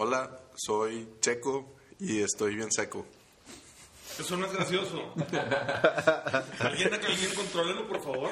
[0.00, 3.04] Hola, soy Checo y estoy bien seco.
[4.16, 5.12] Eso no es gracioso.
[6.60, 8.30] ¿Alguien a que alguien contrólelo, por favor?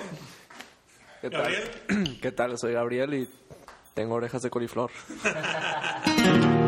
[1.20, 1.42] ¿Qué tal?
[1.42, 2.18] Gabriel.
[2.22, 2.56] ¿Qué tal?
[2.56, 3.28] Soy Gabriel y
[3.94, 4.92] tengo orejas de coliflor.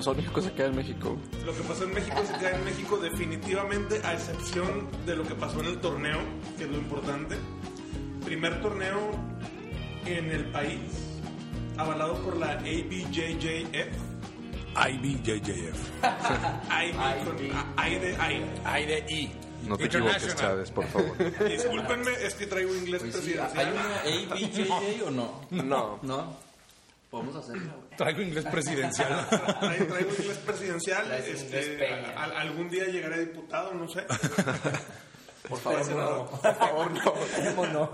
[0.00, 1.18] pasó en México se queda en México.
[1.44, 5.34] Lo que pasó en México se queda en México definitivamente, a excepción de lo que
[5.34, 6.18] pasó en el torneo,
[6.56, 7.36] que es lo importante.
[8.24, 8.98] Primer torneo
[10.06, 10.80] en el país,
[11.76, 13.92] avalado por la ABJJF.
[14.74, 15.78] IBJJF.
[16.70, 18.44] I de I.
[18.64, 19.32] Hay de I.
[19.66, 21.14] No te equivoques, Chávez, por favor.
[21.46, 23.50] Discúlpenme, es que traigo inglés presidencial.
[23.54, 23.96] ¿Hay una
[24.34, 25.40] ABJJ o no?
[25.50, 25.98] No.
[26.02, 26.36] No.
[27.10, 27.72] Podemos hacerlo.
[28.00, 29.26] Traigo inglés presidencial.
[29.60, 31.12] Traigo, traigo inglés presidencial.
[31.12, 32.12] Este, inglés peña.
[32.16, 34.04] a- a- algún día llegaré diputado, no sé.
[35.48, 36.26] Por favor, no.
[36.42, 37.90] Por favor, no.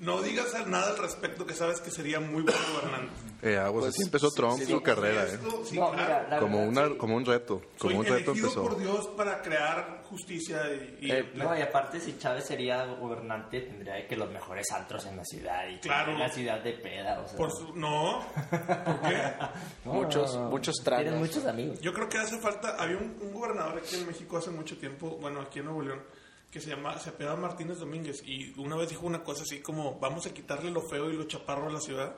[0.00, 3.12] No digas nada al respecto que sabes que sería muy buen gobernante.
[3.42, 5.34] Eh, aguas, así empezó Trump su carrera, eh.
[5.34, 6.24] Esto, sí, No, claro.
[6.24, 7.60] mira, Como, verdad, una, como un reto.
[7.76, 8.62] Soy Como un reto elegido empezó.
[8.62, 11.06] por Dios para crear justicia y...
[11.06, 15.16] y- Eh, No, y aparte si Chávez sería gobernante tendría que los mejores antros en
[15.16, 16.16] la ciudad y Claro.
[16.16, 17.36] la ciudad de peda, o sea.
[17.36, 19.22] por su- no, ¿por qué?
[19.84, 20.50] No, Muchos- no, no.
[20.50, 21.12] muchos tragos.
[21.14, 21.80] muchos amigos.
[21.80, 22.76] Yo creo que hace falta...
[22.78, 26.02] Había un, un gobernador aquí en México hace mucho tiempo, bueno, aquí en Nuevo León,
[26.50, 29.98] que se llama, se apellidaba Martínez Domínguez y una vez dijo una cosa así como,
[29.98, 32.16] vamos a quitarle lo feo y lo chaparro a la ciudad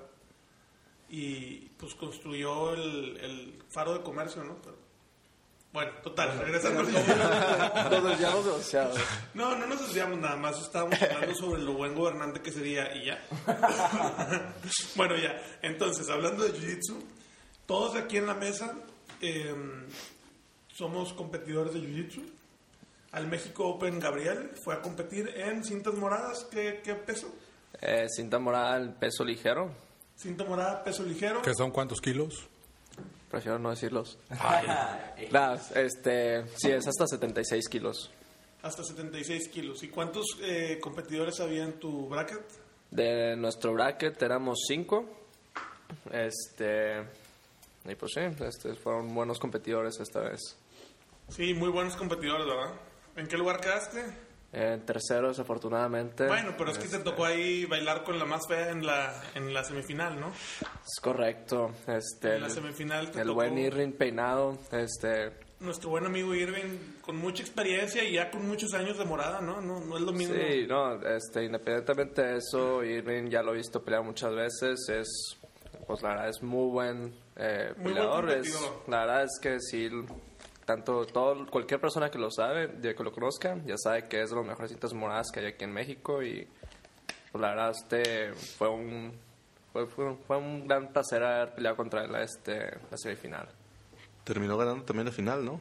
[1.08, 4.56] y pues construyó el, el faro de comercio, ¿no?
[4.62, 4.76] Pero,
[5.72, 6.92] bueno, total, regresando al.
[6.92, 8.94] Nos demasiado.
[9.34, 13.06] No, no nos desviamos nada más, estábamos hablando sobre lo buen gobernante que sería y
[13.06, 13.22] ya.
[14.96, 15.40] bueno, ya.
[15.60, 16.96] Entonces, hablando de Jiu-Jitsu,
[17.66, 18.74] todos aquí en la mesa
[19.20, 19.54] eh,
[20.72, 22.37] somos competidores de Jiu-Jitsu.
[23.12, 26.46] Al México Open Gabriel fue a competir en cintas moradas.
[26.50, 27.34] ¿Qué, qué peso?
[27.80, 29.70] Eh, cinta morada, el peso ligero.
[30.16, 31.40] Cinta morada, peso ligero.
[31.42, 32.48] ¿Qué son cuántos kilos?
[33.30, 34.18] Prefiero no decirlos.
[35.30, 38.10] Nada, este, sí, es hasta 76 kilos.
[38.62, 39.82] Hasta 76 kilos.
[39.82, 42.42] ¿Y cuántos eh, competidores había en tu bracket?
[42.90, 45.04] De nuestro bracket éramos cinco.
[46.10, 47.00] Este,
[47.84, 50.56] y pues sí, este, fueron buenos competidores esta vez.
[51.28, 52.87] Sí, muy buenos competidores, ¿verdad?
[53.18, 54.02] ¿En qué lugar quedaste?
[54.52, 56.26] En tercero, desafortunadamente.
[56.26, 59.52] Bueno, pero es que te tocó ahí bailar con la más fea en la, en
[59.52, 60.28] la semifinal, ¿no?
[60.30, 61.72] Es correcto.
[61.86, 64.56] Este, En la semifinal te el tocó buen Irving peinado.
[64.72, 69.42] Este, nuestro buen amigo Irving con mucha experiencia y ya con muchos años de morada,
[69.42, 69.60] ¿no?
[69.60, 70.34] No, no es lo mismo.
[70.34, 74.88] sí, no, este, independientemente de eso, Irving ya lo he visto pelear muchas veces.
[74.88, 75.36] Es,
[75.86, 78.30] pues la verdad es muy buen eh, Muy buen peleador.
[78.30, 79.90] es, la verdad es que sí,
[80.68, 84.28] tanto todo, cualquier persona que lo sabe, de que lo conozca, ya sabe que es
[84.28, 86.46] de las mejores cintas moradas que hay aquí en México y
[87.32, 89.18] pues la verdad este fue un
[89.72, 93.48] fue, fue, fue un gran placer haber peleado contra él este, la semifinal.
[94.24, 95.58] Terminó ganando también la final, ¿no?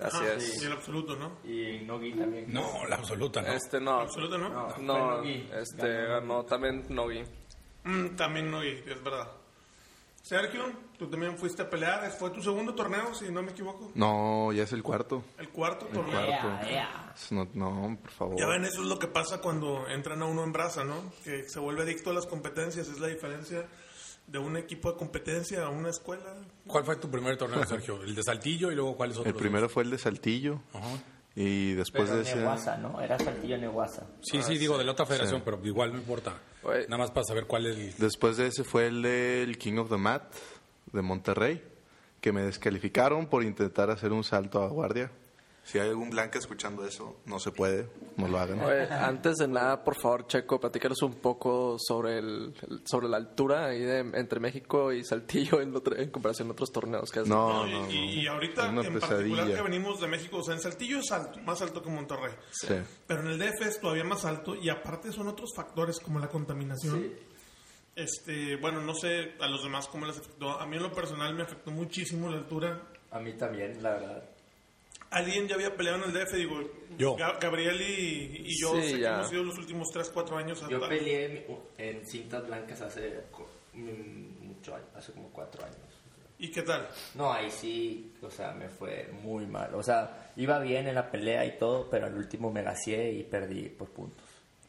[0.00, 0.58] Así Ajá, es.
[0.58, 1.38] sí, en absoluto, ¿no?
[1.44, 2.52] Y Nogi también.
[2.52, 3.52] No, la absoluta no.
[3.52, 4.48] Este no, Absoluto, ¿no?
[4.48, 4.76] No.
[4.78, 5.48] no, Nogi.
[5.60, 7.22] este ganó también Nogi.
[7.84, 9.28] Mm, también no, y es verdad.
[10.22, 10.64] Sergio,
[10.98, 12.10] tú también fuiste a pelear.
[12.12, 13.90] Fue tu segundo torneo, si no me equivoco.
[13.94, 15.24] No, ya es el cuarto.
[15.38, 16.12] El cuarto torneo.
[16.12, 16.66] cuarto.
[16.66, 17.14] Ea, ea.
[17.30, 18.36] No, no, por favor.
[18.38, 21.12] Ya ven, eso es lo que pasa cuando entran a uno en brasa, ¿no?
[21.22, 22.88] Que se vuelve adicto a las competencias.
[22.88, 23.66] Es la diferencia
[24.26, 26.34] de un equipo de competencia a una escuela.
[26.66, 28.02] ¿Cuál fue tu primer torneo, Sergio?
[28.02, 29.34] ¿El de Saltillo y luego cuáles otros?
[29.34, 30.60] El primero fue el de Saltillo.
[30.72, 30.88] Ajá.
[31.36, 32.36] Y después Pero de ese...
[32.36, 33.00] Neguasa, ¿no?
[33.00, 34.06] Era Saltillo Neguasa.
[34.22, 36.34] Sí, sí, digo de la otra federación, pero igual no importa.
[36.62, 36.84] Oye.
[36.84, 37.94] Nada más para saber cuál es el...
[37.98, 40.32] Después de ese fue el del King of the Mat
[40.94, 41.62] de Monterrey,
[42.20, 45.10] que me descalificaron por intentar hacer un salto a guardia.
[45.66, 47.88] Si hay algún blanca escuchando eso, no se puede,
[48.18, 48.60] no lo hagan.
[48.60, 52.54] Oye, antes de nada, por favor, Checo, platícanos un poco sobre el,
[52.84, 56.70] sobre la altura ahí de- entre México y Saltillo en, otro- en comparación a otros
[56.70, 57.90] torneos que has No, no, no.
[57.90, 59.56] y, y ahorita, Es una en particular, pesadilla.
[59.56, 62.34] que venimos de México, o sea, en Saltillo es alto, más alto que Monterrey.
[62.50, 62.74] Sí.
[63.06, 66.28] Pero en el DF es todavía más alto y aparte son otros factores como la
[66.28, 67.10] contaminación.
[67.96, 70.50] Este, bueno, no sé a los demás cómo les afectó.
[70.60, 72.80] A mí en lo personal me afectó muchísimo la altura.
[73.10, 74.24] A mí también, la verdad.
[75.10, 76.60] Alguien ya había peleado en el DF, digo,
[76.98, 77.16] Yo.
[77.16, 80.64] Ga- Gabriel y, y yo Sí, sé que hemos ido los últimos 3, 4 años.
[80.68, 81.46] Yo peleé
[81.78, 83.20] en- cintas blancas hace
[83.74, 85.76] mucho años, hace como cuatro años.
[86.38, 86.88] ¿Y qué tal?
[87.14, 89.72] No, ahí sí, o sea, me fue muy mal.
[89.76, 93.22] O sea, iba bien en la pelea y todo, pero al último me gaseé y
[93.22, 94.24] perdí por puntos.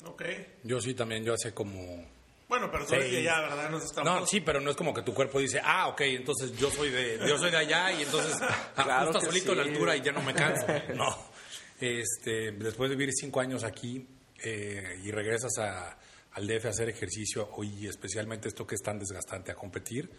[0.05, 0.23] Ok.
[0.63, 2.05] Yo sí también, yo hace como...
[2.47, 2.95] Bueno, pero Sí.
[2.95, 3.69] de allá, ¿verdad?
[3.71, 4.21] Nos estamos...
[4.21, 6.89] No, sí, pero no es como que tu cuerpo dice, ah, ok, entonces yo soy
[6.91, 8.37] de, yo soy de allá y entonces
[8.75, 9.69] Claro ajusta que solito la sí.
[9.69, 10.65] altura y ya no me canso.
[10.95, 11.33] No.
[11.79, 14.07] Este, después de vivir cinco años aquí
[14.43, 15.97] eh, y regresas a,
[16.33, 20.09] al DF a hacer ejercicio y especialmente esto que es tan desgastante a competir,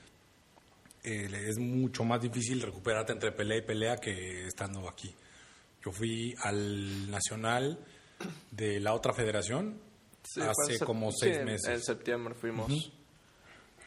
[1.05, 5.15] eh, es mucho más difícil recuperarte entre pelea y pelea que estando aquí.
[5.85, 7.79] Yo fui al nacional
[8.51, 9.81] de la otra federación
[10.29, 11.69] Sí, hace como sí, seis en- meses.
[11.69, 12.93] En septiembre fuimos.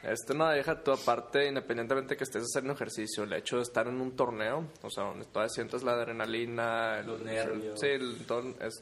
[0.02, 4.00] Este, no, deja tu aparte, independientemente que estés haciendo ejercicio, el hecho de estar en
[4.00, 7.80] un torneo, o sea, donde todavía sientes la adrenalina, Los el- nervios.
[7.80, 8.82] Sí, el ton- es,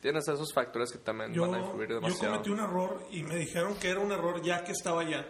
[0.00, 2.32] tienes esos factores que también yo, van a influir yo demasiado.
[2.32, 5.24] cometí un error y me dijeron que era un error ya que estaba allá.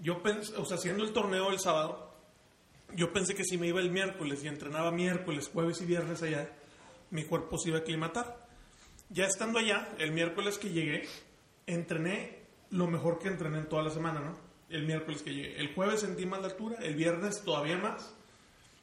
[0.00, 2.10] Yo pensé, o sea, haciendo el torneo el sábado,
[2.96, 6.50] yo pensé que si me iba el miércoles y entrenaba miércoles, jueves y viernes allá,
[7.10, 8.49] mi cuerpo se iba a aclimatar.
[9.12, 11.08] Ya estando allá, el miércoles que llegué,
[11.66, 12.38] entrené
[12.70, 14.38] lo mejor que entrené en toda la semana, ¿no?
[14.68, 15.58] El miércoles que llegué.
[15.58, 18.14] El jueves sentí más la altura, el viernes todavía más.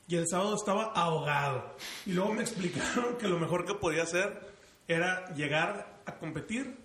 [0.09, 1.77] Y el sábado estaba ahogado.
[2.05, 4.37] Y luego me explicaron que lo mejor que podía hacer
[4.87, 6.75] era llegar a competir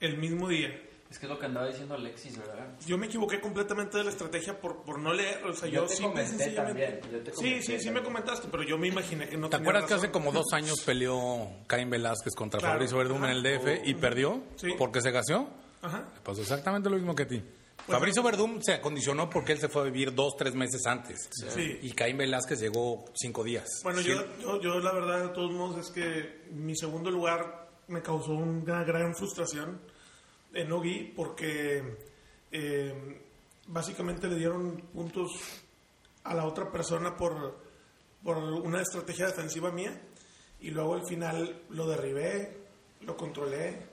[0.00, 0.76] el mismo día.
[1.10, 2.68] Es que es lo que andaba diciendo Alexis, ¿verdad?
[2.86, 5.42] Yo me equivoqué completamente de la estrategia por, por no leer.
[5.46, 7.90] O sea, yo, Yo te simple y comenté también, yo te sí, comenté sí, sí
[7.90, 10.52] me comentaste, pero yo me imaginé que no ¿Te tenía acuerdas que hace como dos
[10.52, 12.74] años peleó Caín Velázquez contra Claro.
[12.74, 14.68] Fabricio Verdum en el DF y perdió Sí.
[14.76, 15.48] porque se gaseó?
[15.80, 16.04] Ajá.
[16.22, 17.42] Pasó exactamente lo mismo que a ti.
[17.86, 21.30] Pues, Fabricio Verdum se acondicionó porque él se fue a vivir dos, tres meses antes.
[21.48, 21.78] Sí.
[21.80, 23.66] Y Caín Velázquez llegó cinco días.
[23.82, 28.02] Bueno, yo, yo, yo la verdad, de todos modos, es que mi segundo lugar me
[28.02, 29.80] causó una gran frustración
[30.60, 31.82] en Ogi porque
[32.50, 33.20] eh,
[33.66, 35.32] básicamente le dieron puntos
[36.24, 37.58] a la otra persona por,
[38.22, 40.00] por una estrategia defensiva mía
[40.60, 42.56] y luego al final lo derribé,
[43.02, 43.86] lo controlé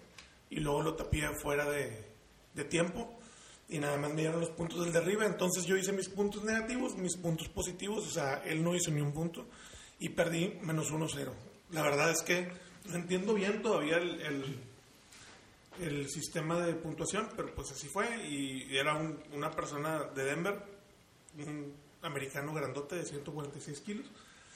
[0.50, 2.04] y luego lo tapé fuera de,
[2.54, 3.16] de tiempo
[3.68, 5.26] y nada más me dieron los puntos del derribe.
[5.26, 9.02] Entonces yo hice mis puntos negativos, mis puntos positivos, o sea, él no hizo ni
[9.02, 9.46] un punto
[10.00, 11.32] y perdí menos 1-0.
[11.72, 12.48] La verdad es que
[12.90, 14.60] no entiendo bien todavía el,
[15.82, 20.62] el sistema de puntuación, pero pues así fue y era un- una persona de Denver,
[21.38, 24.06] un americano grandote de 146 kilos.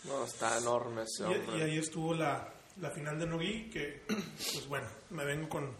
[0.05, 1.57] No, está enorme ese Y, hombre.
[1.57, 5.71] y ahí estuvo la, la final de Nogui, que pues bueno, me vengo con,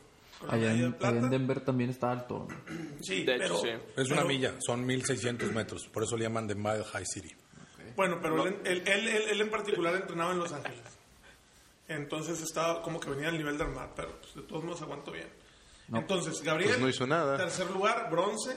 [0.47, 1.07] Allá en, plata.
[1.09, 2.47] allá en Denver también está alto.
[2.49, 2.55] ¿no?
[3.01, 3.69] Sí, De hecho, pero- sí.
[3.97, 5.87] Es una pero- milla, son 1600 metros.
[5.93, 7.33] Por eso le llaman The Mile High City.
[7.95, 10.81] Bueno, pero él, él, él- él- él en particular entrenaba en Los Ángeles.
[11.89, 15.11] Entonces estaba como que venía al nivel del mar, pero pues, de todos modos aguanto
[15.11, 15.27] bien.
[15.91, 17.35] Entonces, Gabriel, Pues no hizo nada.
[17.35, 18.55] tercer lugar, bronce.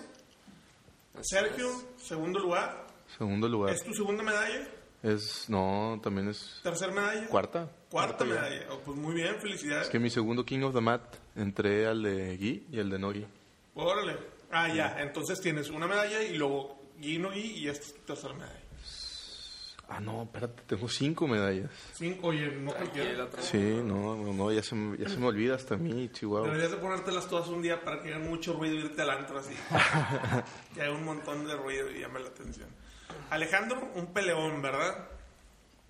[1.22, 2.86] Sergio, segundo lugar.
[3.16, 3.74] Segundo lugar.
[3.74, 4.66] ¿Es tu segunda medalla?
[5.02, 7.26] Es, no, también es ¿Tercer medalla?
[7.28, 7.68] cuarta.
[7.90, 8.66] Cuarta medalla.
[8.70, 9.84] Oh, pues muy bien, felicidades.
[9.86, 11.02] Es que mi segundo King of the Mat
[11.34, 13.26] entré al de Gui y el de Nogi.
[13.74, 14.16] Órale.
[14.50, 14.96] Ah, ya.
[15.00, 18.61] Entonces tienes una medalla y luego Gui, no Gui y esta es tu tercera medalla.
[19.94, 21.70] Ah, no, espérate, tengo cinco medallas.
[21.92, 23.28] Cinco, oye, no cualquiera.
[23.40, 26.46] Sí, no, no, no, ya se, me- ya se me olvida hasta a mí, Chihuahua.
[26.48, 29.38] Deberías de ponértelas todas un día para que hagan mucho ruido y irte al antro
[29.38, 29.54] así.
[30.74, 32.68] que hay un montón de ruido y llame la atención.
[33.28, 35.08] Alejandro, un peleón, ¿verdad?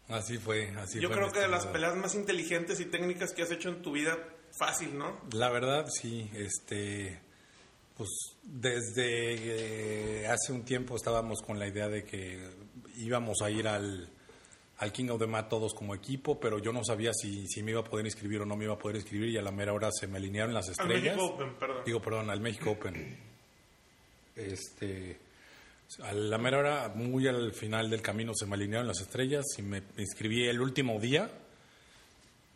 [0.09, 1.17] Así fue, así Yo fue.
[1.19, 3.93] creo mi que de las peleas más inteligentes y técnicas que has hecho en tu
[3.93, 4.19] vida,
[4.59, 5.17] fácil, ¿no?
[5.33, 7.21] La verdad, sí, este,
[7.97, 8.09] pues
[8.43, 12.51] desde eh, hace un tiempo estábamos con la idea de que
[13.05, 14.09] íbamos a ir al,
[14.79, 17.73] al King of the Mat todos como equipo, pero yo no sabía si, si me
[17.73, 19.73] iba a poder inscribir o no me iba a poder inscribir y a la mera
[19.73, 21.17] hora se me alinearon las Al estrellas.
[21.17, 21.83] México Open, perdón.
[21.85, 23.19] Digo, perdón, al México Open.
[24.35, 25.19] Este,
[26.01, 29.63] a la mera hora, muy al final del camino se me alinearon las estrellas y
[29.63, 31.31] me inscribí el último día.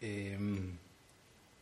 [0.00, 0.76] Em,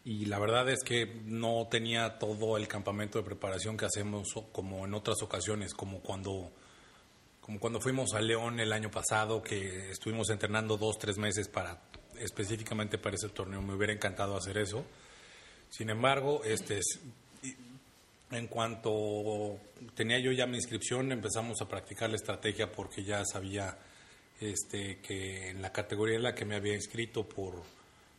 [0.05, 4.85] y la verdad es que no tenía todo el campamento de preparación que hacemos como
[4.85, 6.53] en otras ocasiones, como cuando,
[7.45, 11.79] como cuando fuimos a León el año pasado, que estuvimos entrenando dos, tres meses para
[12.19, 13.61] específicamente para ese torneo.
[13.61, 14.83] Me hubiera encantado hacer eso.
[15.69, 17.01] Sin embargo, este, es-
[18.31, 19.59] en cuanto
[19.95, 23.77] tenía yo ya mi inscripción, empezamos a practicar la estrategia porque ya sabía
[24.41, 27.63] este, que en la categoría en la que me había inscrito por,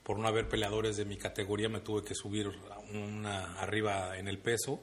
[0.03, 2.47] por no haber peleadores de mi categoría me tuve que subir
[2.93, 4.79] una arriba en el peso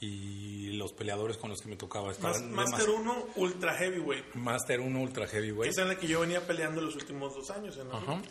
[0.00, 4.34] y los peleadores con los que me tocaba Mas- estaban Master 1 Ultra Heavyweight.
[4.34, 5.70] Master 1 Ultra Heavyweight.
[5.72, 7.76] Esa es la que yo venía peleando los últimos dos años.
[7.76, 7.96] ¿no?
[7.96, 8.22] Ajá.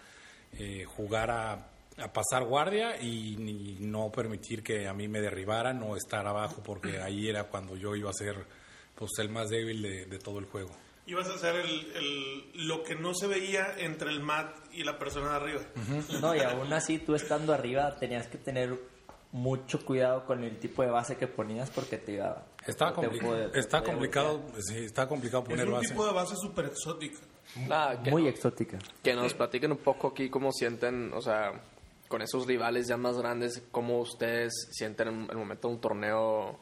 [0.53, 1.68] eh, jugar a,
[2.01, 6.61] a pasar guardia y, ni- no permitir que a mí me derribaran o estar abajo
[6.63, 8.35] porque ahí era cuando yo iba a ser
[8.95, 10.69] pues el más débil de, de todo el juego.
[11.05, 14.99] Ibas a hacer el, el- lo que no se veía entre el mat y la
[14.99, 15.61] persona de arriba.
[16.21, 18.77] No, y aún así tú estando arriba tenías que tener
[19.31, 23.59] mucho cuidado con el tipo de base que ponías porque te iba Está, compli- puede-
[23.59, 25.87] está complicado, sí, está complicado Es poner un base.
[25.89, 27.19] tipo de base súper exótica.
[27.67, 28.77] Nada, que, Muy exótica.
[29.03, 31.51] que nos platiquen un poco aquí cómo sienten, o sea,
[32.09, 36.59] con esos rivales ya más grandes, cómo ustedes sienten en el momento de un torneo,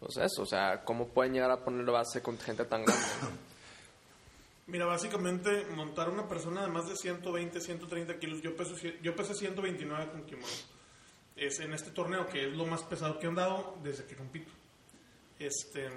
[0.00, 3.04] pues eso, o sea, cómo pueden llegar a poner base con gente tan grande.
[4.66, 9.34] Mira, básicamente montar una persona de más de 120, 130 kilos, yo peso, yo pesé
[9.34, 10.46] 129 con kimono.
[11.36, 14.50] Es en este torneo que es lo más pesado que han dado desde que compito.
[15.38, 15.88] Este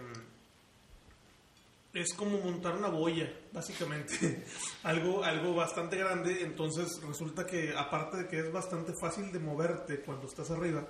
[1.94, 4.46] es como montar una boya, básicamente.
[4.84, 6.42] algo, algo bastante grande.
[6.44, 10.88] Entonces resulta que aparte de que es bastante fácil de moverte cuando estás arriba,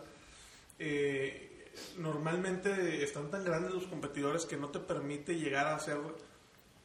[0.80, 5.98] eh, normalmente están tan grandes los competidores que no te permite llegar a hacer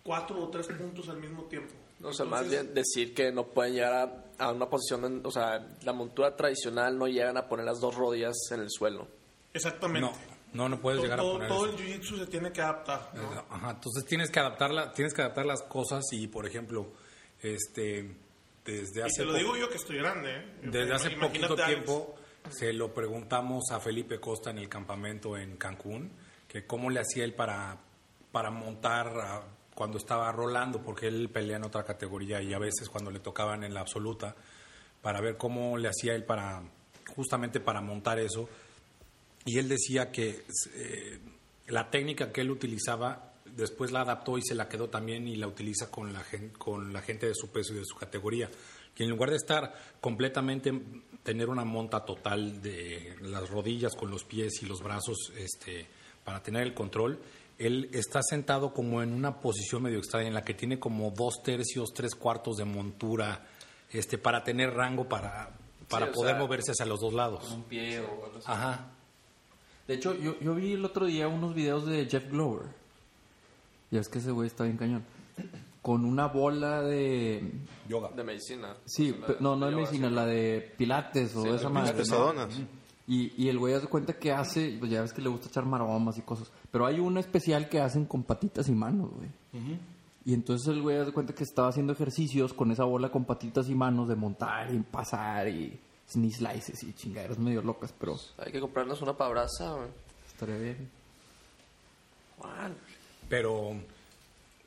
[0.02, 1.74] cuatro o tres puntos al mismo tiempo.
[2.02, 5.30] O sea, más bien decir que no pueden llegar a, a una posición, en- o
[5.30, 9.08] sea, la montura tradicional no llegan a poner las dos rodillas en el suelo.
[9.54, 10.00] Exactamente.
[10.06, 10.12] No,
[10.56, 11.76] no, no puedes llegar a poner todo eso.
[11.76, 13.10] el jiu-jitsu se tiene que adaptar.
[13.14, 13.44] ¿no?
[13.50, 16.88] Ajá, entonces tienes que adaptarla, tienes que adaptar las cosas y por ejemplo,
[17.42, 18.16] este
[18.64, 20.36] desde Y hace te lo digo yo que estoy grande.
[20.36, 20.54] ¿eh?
[20.62, 22.14] desde hace Imagínate poquito tiempo
[22.50, 26.10] se lo preguntamos a Felipe Costa en el campamento en Cancún,
[26.48, 27.78] que cómo le hacía él para
[28.32, 29.42] para montar a-
[29.74, 33.62] cuando estaba rolando, porque él pelea en otra categoría y a veces cuando le tocaban
[33.62, 34.34] en la absoluta,
[35.02, 36.62] para ver cómo le hacía él para
[37.14, 38.48] justamente para montar eso.
[39.46, 41.18] Y él decía que eh,
[41.68, 45.46] la técnica que él utilizaba después la adaptó y se la quedó también y la
[45.46, 48.50] utiliza con la, gen- con la gente de su peso y de su categoría.
[48.94, 50.72] Que en lugar de estar completamente,
[51.22, 55.86] tener una monta total de las rodillas con los pies y los brazos este,
[56.24, 57.18] para tener el control,
[57.58, 61.42] él está sentado como en una posición medio extraña en la que tiene como dos
[61.42, 63.46] tercios, tres cuartos de montura
[63.90, 65.50] este, para tener rango para,
[65.88, 67.50] para poder sea, moverse hacia los dos lados.
[67.52, 68.44] un pie o algo así.
[68.46, 68.92] Ajá.
[69.86, 72.66] De hecho, yo, yo vi el otro día unos videos de Jeff Glover.
[73.90, 75.04] Ya es que ese güey está bien cañón.
[75.82, 77.52] Con una bola de.
[77.88, 78.10] Yoga.
[78.10, 78.74] De medicina.
[78.84, 80.14] Sí, pe- no, no de yoga, medicina, sí.
[80.14, 81.92] la de Pilates o Sí, esa la madre.
[81.92, 81.98] ¿no?
[81.98, 82.60] Pesadonas.
[83.08, 85.64] Y, y el güey hace cuenta que hace, pues ya ves que le gusta echar
[85.64, 86.50] maromas y cosas.
[86.72, 89.28] Pero hay una especial que hacen con patitas y manos, güey.
[90.24, 93.68] Y entonces el güey hace cuenta que estaba haciendo ejercicios con esa bola con patitas
[93.68, 95.78] y manos de montar y pasar y
[96.14, 99.88] knee slices y chingaderas medio locas, pero Hay que comprarnos una pabraza, güey.
[100.30, 100.90] estaría bien.
[102.38, 102.76] Juan.
[103.28, 103.72] Pero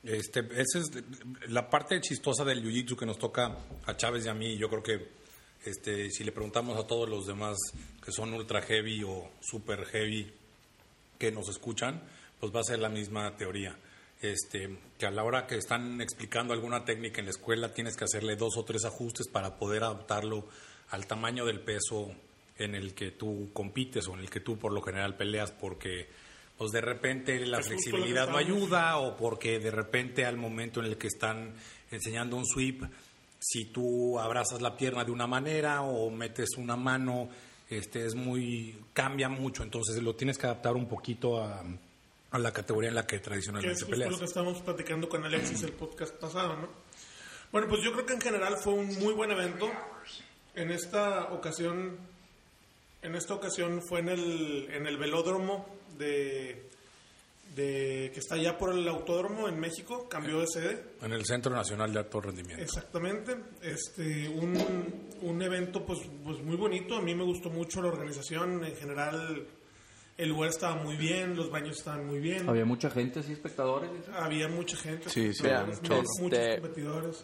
[0.03, 0.91] este, esa es
[1.49, 3.55] la parte chistosa del jiu-jitsu que nos toca
[3.85, 4.57] a Chávez y a mí.
[4.57, 5.07] Yo creo que
[5.65, 7.57] este, si le preguntamos a todos los demás
[8.03, 10.33] que son ultra heavy o super heavy
[11.17, 12.01] que nos escuchan,
[12.39, 13.77] pues va a ser la misma teoría.
[14.21, 18.03] Este, que a la hora que están explicando alguna técnica en la escuela tienes que
[18.03, 20.45] hacerle dos o tres ajustes para poder adaptarlo
[20.91, 22.11] al tamaño del peso
[22.57, 26.09] en el que tú compites o en el que tú por lo general peleas porque
[26.57, 30.87] pues de repente la Es flexibilidad no ayuda o porque de repente al momento en
[30.87, 31.53] el que están
[31.89, 32.83] enseñando un sweep
[33.39, 37.29] si tú abrazas la pierna de una manera o metes una mano
[37.69, 41.63] este es muy cambia mucho entonces lo tienes que adaptar un poquito a,
[42.31, 45.63] a la categoría en la que es tradicionalmente peleas lo que estábamos platicando con Alexis
[45.63, 46.89] el podcast pasado, ¿no?
[47.51, 49.71] Bueno, pues yo creo que en general fue un muy buen evento.
[50.59, 51.97] En esta ocasión
[53.01, 55.65] En esta ocasión fue en el, en el velódromo
[55.97, 56.67] de,
[57.55, 60.83] de que está allá por el autódromo en México, cambió de sede.
[61.01, 62.61] En el Centro Nacional de Alto Rendimiento.
[62.61, 64.53] Exactamente, este, un,
[65.21, 69.47] un evento pues, pues muy bonito, a mí me gustó mucho la organización, en general
[70.17, 73.89] el lugar estaba muy bien, los baños estaban muy bien, Había mucha gente, sí, espectadores.
[74.13, 77.23] había mucha gente, Sí, sí, muchos Este- competidores.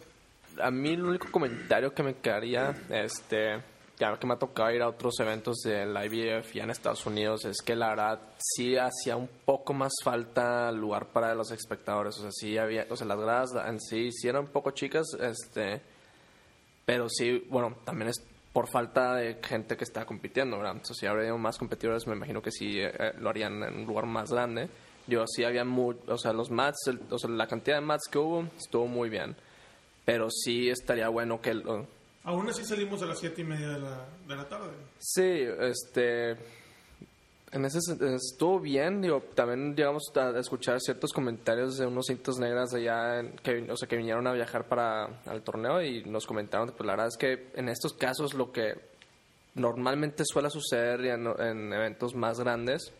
[0.62, 3.60] A mí el único comentario que me quedaría, este,
[3.98, 7.44] ya que me ha tocado ir a otros eventos del IBF ya en Estados Unidos,
[7.44, 12.16] es que la verdad sí hacía un poco más falta lugar para los espectadores.
[12.18, 15.06] O sea, sí había, o sea, las gradas en sí sí eran un poco chicas,
[15.20, 15.80] este,
[16.84, 18.22] pero sí, bueno, también es
[18.52, 20.72] por falta de gente que está compitiendo, ¿verdad?
[20.72, 23.86] Entonces, si habría más competidores, me imagino que sí eh, eh, lo harían en un
[23.86, 24.68] lugar más grande.
[25.06, 28.08] Yo sí había mu o sea, los mats, el- o sea, la cantidad de mats
[28.10, 29.36] que hubo estuvo muy bien.
[30.06, 31.50] Pero sí estaría bueno que...
[31.50, 31.86] el-
[32.24, 34.70] Aún así salimos a las siete y media de la, de la tarde.
[34.98, 36.36] sí, este...
[37.52, 37.78] En ese
[38.16, 43.20] estuvo bien, digo, también llegamos a escuchar ciertos comentarios de unos cintas negras de allá,
[43.20, 46.84] en- que, o sea, que vinieron a viajar para el torneo y nos comentaron, pues
[46.86, 48.74] la verdad es que en estos casos lo que
[49.54, 52.92] normalmente suele suceder en, en eventos más grandes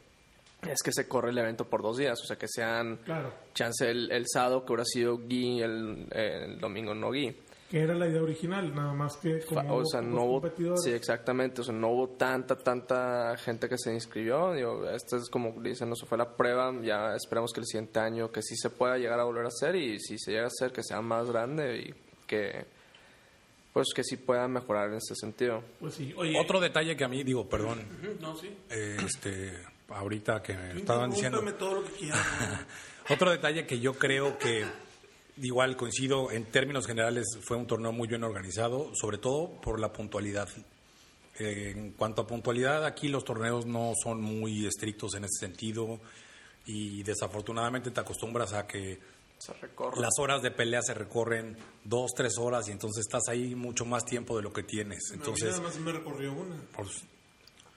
[0.63, 3.89] es que se corre el evento por dos días, o sea, que sean Claro, chance
[3.89, 7.37] el, el sábado que hubiera sido Gui, el, el domingo no Gui.
[7.71, 10.83] que era la idea original, nada más que como o sea, no hubo, competidores.
[10.83, 15.29] sí, exactamente, o sea, no hubo tanta, tanta gente que se inscribió, digo, esta es
[15.29, 18.57] como dicen, no se fue la prueba, ya esperamos que el siguiente año que sí
[18.57, 21.01] se pueda llegar a volver a hacer y si se llega a hacer que sea
[21.01, 21.95] más grande y
[22.27, 22.65] que,
[23.73, 25.63] pues que sí pueda mejorar en ese sentido.
[25.79, 27.81] Pues sí, oye, Otro detalle que a mí, digo, perdón,
[28.21, 28.49] no, sí.
[28.71, 29.53] eh, este,
[29.89, 31.43] ahorita que me estaban diciendo.
[31.59, 32.27] Todo lo que quieras.
[33.09, 34.65] Otro detalle que yo creo que
[35.43, 39.93] igual coincido en términos generales fue un torneo muy bien organizado, sobre todo por la
[39.93, 40.49] puntualidad.
[41.39, 46.01] Eh, en cuanto a puntualidad, aquí los torneos no son muy estrictos en ese sentido
[46.65, 48.99] y desafortunadamente te acostumbras a que
[49.39, 49.53] Se
[50.01, 54.05] las horas de pelea se recorren dos, tres horas y entonces estás ahí mucho más
[54.05, 55.11] tiempo de lo que tienes.
[55.11, 56.57] a mí Entonces, nada más me recorrió una.
[56.75, 57.05] pues,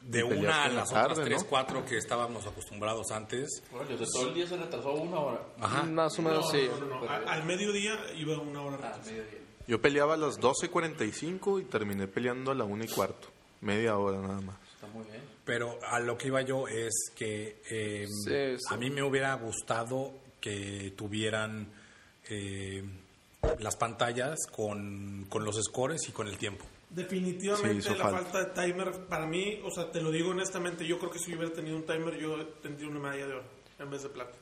[0.02, 1.50] de una a la las otras tarde, tres, ¿no?
[1.50, 3.62] cuatro que estábamos acostumbrados antes.
[3.74, 5.42] Oye, de todo el día se retrasó una hora.
[5.60, 5.84] Ajá.
[5.84, 6.68] Más o menos sí.
[6.80, 9.24] No, no, no, a- al mediodía iba una hora retrasada.
[9.68, 13.28] Yo peleaba a las 12.45 y terminé peleando a la 1 y cuarto.
[13.62, 14.56] Media hora nada más.
[14.74, 15.22] Está muy bien.
[15.46, 18.74] Pero a lo que iba yo es que eh, Sí, sí.
[18.74, 21.68] a mí me hubiera gustado que tuvieran
[22.30, 22.84] eh,
[23.60, 26.66] las pantallas con, con los scores y con el tiempo.
[26.90, 28.32] Definitivamente la falta.
[28.32, 28.62] falta.
[28.62, 31.54] de timer, para mí, o sea, te lo digo honestamente, yo creo que si hubiera
[31.54, 33.44] tenido un timer, yo tendría una medalla de oro
[33.78, 34.38] en vez de plata.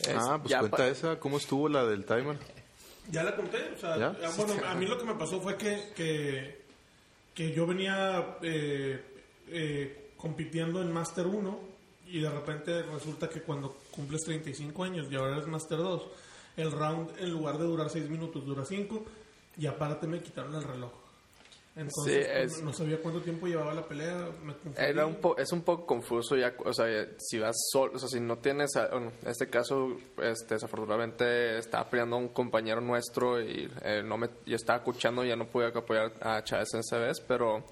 [0.00, 1.18] Es- ah, pues cuenta esa.
[1.20, 2.38] ¿Cómo estuvo la del timer?
[3.10, 4.16] Ya la conté, o sea, ¿Ya?
[4.20, 6.62] eh, bueno, a mí lo que me pasó fue que, que,
[7.34, 9.00] que yo venía eh,
[9.48, 11.60] eh, compitiendo en Master 1
[12.08, 16.02] y de repente resulta que cuando cumples 35 años y ahora eres Master 2,
[16.56, 19.04] el round en lugar de durar 6 minutos dura 5
[19.56, 20.90] y aparte me quitaron el reloj.
[21.76, 24.30] Entonces Sí, pues, es- no sabía cuánto tiempo llevaba la pelea.
[24.42, 24.54] Me.
[24.78, 26.86] Era un po- es un poco confuso ya, o sea,
[27.18, 31.58] si vas solo, o sea, si no tienes, a- bueno, en este caso, este, desafortunadamente
[31.58, 35.46] estaba peleando un compañero nuestro y eh, no me, yo estaba escuchando y ya no
[35.48, 37.62] pude apoyar a Chávez en esa vez, pero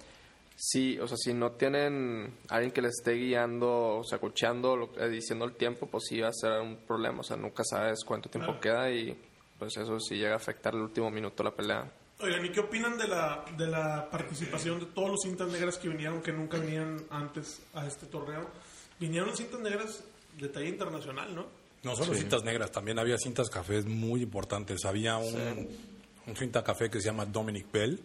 [0.54, 4.90] sí, o sea, si no tienen alguien que les esté guiando, o sea, escuchando, lo-
[4.98, 8.00] eh, diciendo el tiempo, pues sí va a ser un problema, o sea, nunca sabes
[8.04, 8.60] cuánto tiempo Claro.
[8.60, 9.18] queda y
[9.58, 11.90] pues eso sí llega a afectar el último minuto de la pelea.
[12.24, 15.88] Oigan, ¿y qué opinan de la, de la participación de todos los cintas negras que
[15.88, 18.48] vinieron, que nunca venían antes a este torneo?
[18.98, 20.02] Vinieron cintas negras
[20.38, 21.46] de talla internacional, ¿no?
[21.82, 24.86] No solo cintas negras, también había cintas cafés muy importantes.
[24.86, 25.68] Había un,
[26.26, 28.00] un cinta café que se llama Dominic Bell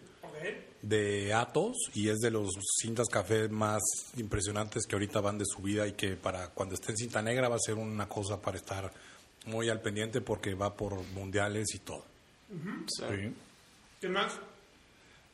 [0.82, 3.82] de Atos y es de los cintas café más
[4.16, 7.48] impresionantes que ahorita van de su vida y que para cuando esté en cinta negra
[7.48, 8.92] va a ser una cosa para estar
[9.46, 12.04] muy al pendiente porque va por mundiales y todo.
[12.86, 13.32] Sí.
[14.00, 14.38] ¿Qué más?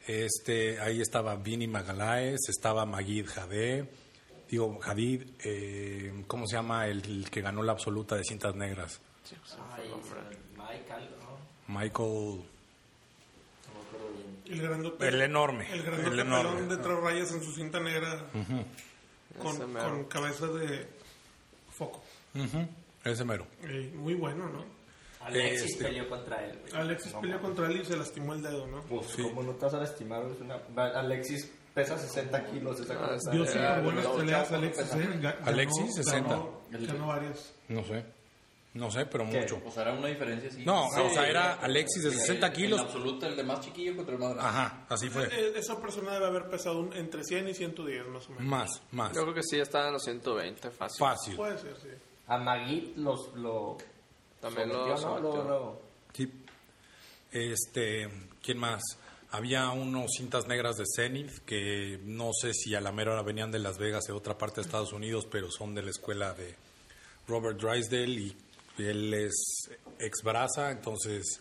[0.06, 3.88] Este, ahí estaba Vini Magaláes, estaba Magid Jadé,
[4.48, 9.00] digo, Hadid, eh, ¿cómo se llama el, el que ganó la absoluta de cintas negras?
[9.72, 9.90] Ay,
[10.56, 11.74] Michael, ¿no?
[11.78, 12.44] Michael,
[13.66, 14.42] No me acuerdo bien.
[14.46, 15.08] El grandote.
[15.08, 16.50] el enorme, El grandote el enorme.
[16.52, 18.26] pelón de tres rayas en su cinta negra
[19.42, 20.86] con, cabeza de
[21.72, 22.02] foco.
[23.04, 23.46] Ese mero.
[23.64, 24.75] Eh, muy bueno, ¿no?
[25.26, 26.58] Alexis Este- peleó contra él.
[26.70, 26.82] güey.
[26.82, 28.80] Alexis No peleó contra él y se lastimó el dedo, ¿no?
[28.82, 30.22] Pues, ¿cómo no te vas a lastimar?
[30.26, 30.56] Es una...
[31.00, 32.80] Alexis pesa 60 kilos.
[32.80, 33.30] Esa cosa.
[33.30, 34.94] Dio Eh, súper buenas peleas Alexis.
[34.94, 35.34] ¿eh?
[35.44, 36.28] Alexis, 60.
[36.30, 37.54] Ganó, ganó varias.
[37.68, 38.04] No sé.
[38.74, 39.40] No sé, pero ¿Qué?
[39.40, 39.62] mucho.
[39.66, 40.62] O sea, era una diferencia así.
[40.64, 42.78] No, o sea, era Alexis de 60 kilos.
[42.80, 44.48] En absoluto, el de más chiquillo contra el más grande.
[44.50, 45.24] Ajá, así fue.
[45.24, 48.44] Eh, Esa persona debe haber pesado un- entre 100 y 110 más o menos.
[48.44, 49.14] Más, más.
[49.16, 50.98] Yo creo que sí, estaba en los 120, fácil.
[50.98, 51.36] Fácil.
[51.36, 51.88] Puede ser, sí.
[52.26, 53.78] A Magui los, lo
[54.46, 55.82] También lo luego.
[56.12, 56.32] Sí.
[57.32, 58.08] Este,
[58.42, 58.80] ¿quién más?
[59.32, 63.50] Había unos cintas negras de Zenith que no sé si a la mera hora venían
[63.50, 66.54] de Las Vegas, de otra parte de Estados Unidos, pero son de la escuela de
[67.26, 68.36] Robert Drysdale y
[68.78, 71.40] él es ex Brasa, entonces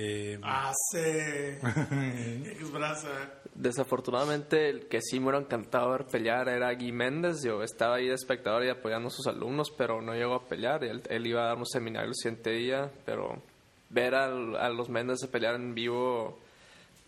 [0.00, 1.58] eh, Hace.
[2.52, 3.08] Ex braza.
[3.54, 7.42] Desafortunadamente, el que sí me hubiera encantado ver pelear era Guy Méndez.
[7.42, 10.84] Yo estaba ahí de espectador y apoyando a sus alumnos, pero no llegó a pelear.
[10.84, 13.42] Él, él iba a dar un seminario el siguiente día, pero
[13.90, 16.38] ver al- a, los Méndez pelear en vivo,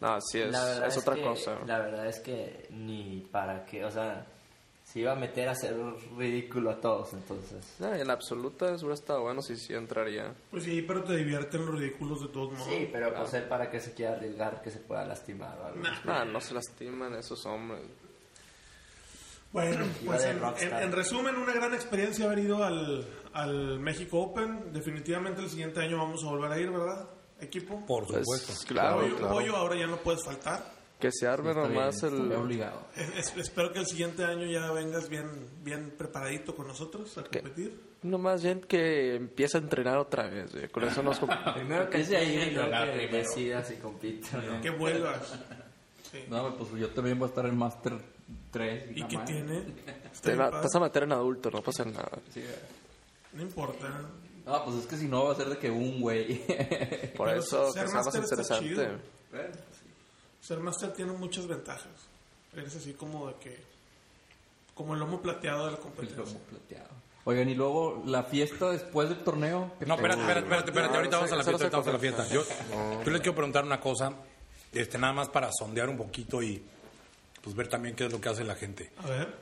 [0.01, 1.59] no, sí es, La verdad es otra que- cosa.
[1.67, 4.27] La verdad es que ni para qué, o sea,
[4.93, 5.77] se iba a meter a hacer
[6.17, 7.77] ridículo a todos, entonces.
[7.79, 10.35] No, en la absoluta hubiera estado bueno si sí entraría.
[10.51, 12.67] Pues sí, pero te divierten los ridículos de todos modos.
[12.67, 15.83] Sí, pero pues él para qué se quiere arriesgar que se pueda lastimar o algo.
[16.05, 17.83] No, no se lastiman esos hombres.
[19.53, 24.73] Bueno, pues en, en- en resumen, una gran experiencia haber ido al, al México Open.
[24.73, 27.09] Definitivamente el siguiente año vamos a volver a ir, ¿verdad?
[27.41, 27.85] Equipo.
[27.87, 28.53] por Pues, supuesto.
[28.69, 29.33] claro, Pollo, claro.
[29.35, 30.80] Pollo, ahora ya no puedes faltar.
[31.01, 32.33] Que se arme bien, nomás bien el...
[32.33, 32.87] obligado.
[32.97, 35.29] Es- es- espero que el siguiente año ya vengas bien,
[35.65, 37.81] bien preparadito con nosotros a competir.
[38.03, 40.53] Nomás bien que empiece a entrenar otra vez.
[40.53, 40.69] güey.
[40.69, 41.19] Con eso nos...
[41.55, 44.61] Primero que Ese ahí que decida si compite no.
[44.61, 45.35] Que vuelvas.
[46.11, 46.25] Sí.
[46.29, 47.93] No, pues yo también voy a estar en Master
[48.51, 48.97] 3.
[48.97, 49.63] ¿Y qué tiene?
[50.21, 52.11] Te vas a meter en adulto, no pasa nada.
[53.33, 53.89] No importa.
[54.45, 56.39] No, pues es que si no va a ser de que un güey.
[57.17, 58.89] Por Pero eso que sea más interesante.
[60.41, 61.93] Ser máster tiene muchas ventajas.
[62.55, 63.59] Eres así como de que...
[64.75, 66.39] Como el lomo plateado de la competencia.
[67.25, 69.73] Oigan, y luego la fiesta después del torneo.
[69.79, 71.99] ¿qué No, espérate, espérate, espérate, espérate, ahorita vamos a la fiesta, ahorita vamos a la
[71.99, 72.29] fiesta.
[72.29, 72.43] Yo,
[73.05, 74.15] yo les quiero preguntar una cosa,
[74.73, 76.63] este, nada más para sondear un poquito y
[77.43, 78.91] pues ver también qué es lo que hace la gente.
[78.99, 79.35] A ver.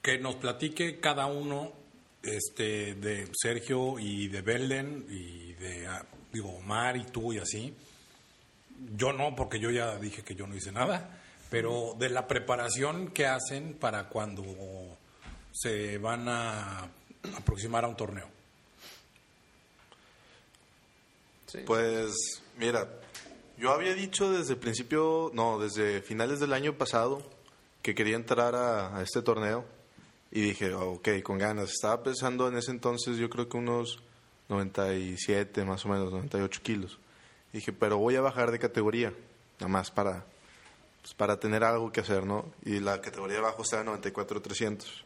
[0.00, 1.72] Que nos platique cada uno,
[2.22, 7.74] este, de Sergio y de Belden y de, ah, digo, Omar y tú y así.
[8.96, 13.08] Yo no, porque yo ya dije que yo no hice nada, pero de la preparación
[13.08, 14.44] que hacen para cuando
[15.52, 16.88] se van a
[17.36, 18.28] aproximar a un torneo.
[21.46, 21.58] Sí.
[21.66, 22.12] Pues,
[22.58, 22.88] mira,
[23.56, 27.22] yo había dicho desde el principio, no, desde finales del año pasado,
[27.82, 29.64] que quería entrar a, a este torneo.
[30.32, 31.70] Y dije, "Ah, ok, con ganas.
[31.70, 34.00] Estaba pesando en ese entonces, yo creo que unos
[34.48, 36.98] 97, más o menos, 98 kilos.
[37.54, 39.14] Dije, pero voy a bajar de categoría,
[39.60, 40.24] nada más para,
[41.00, 42.46] pues, para tener algo que hacer, ¿no?
[42.64, 45.04] Y la categoría de abajo estaba en 94,300.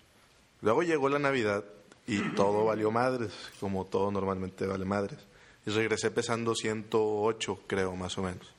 [0.63, 1.63] Luego llegó la Navidad
[2.07, 5.19] y todo valió madres, como todo normalmente vale madres.
[5.67, 8.51] Y regresé pesando 108, creo, más o menos.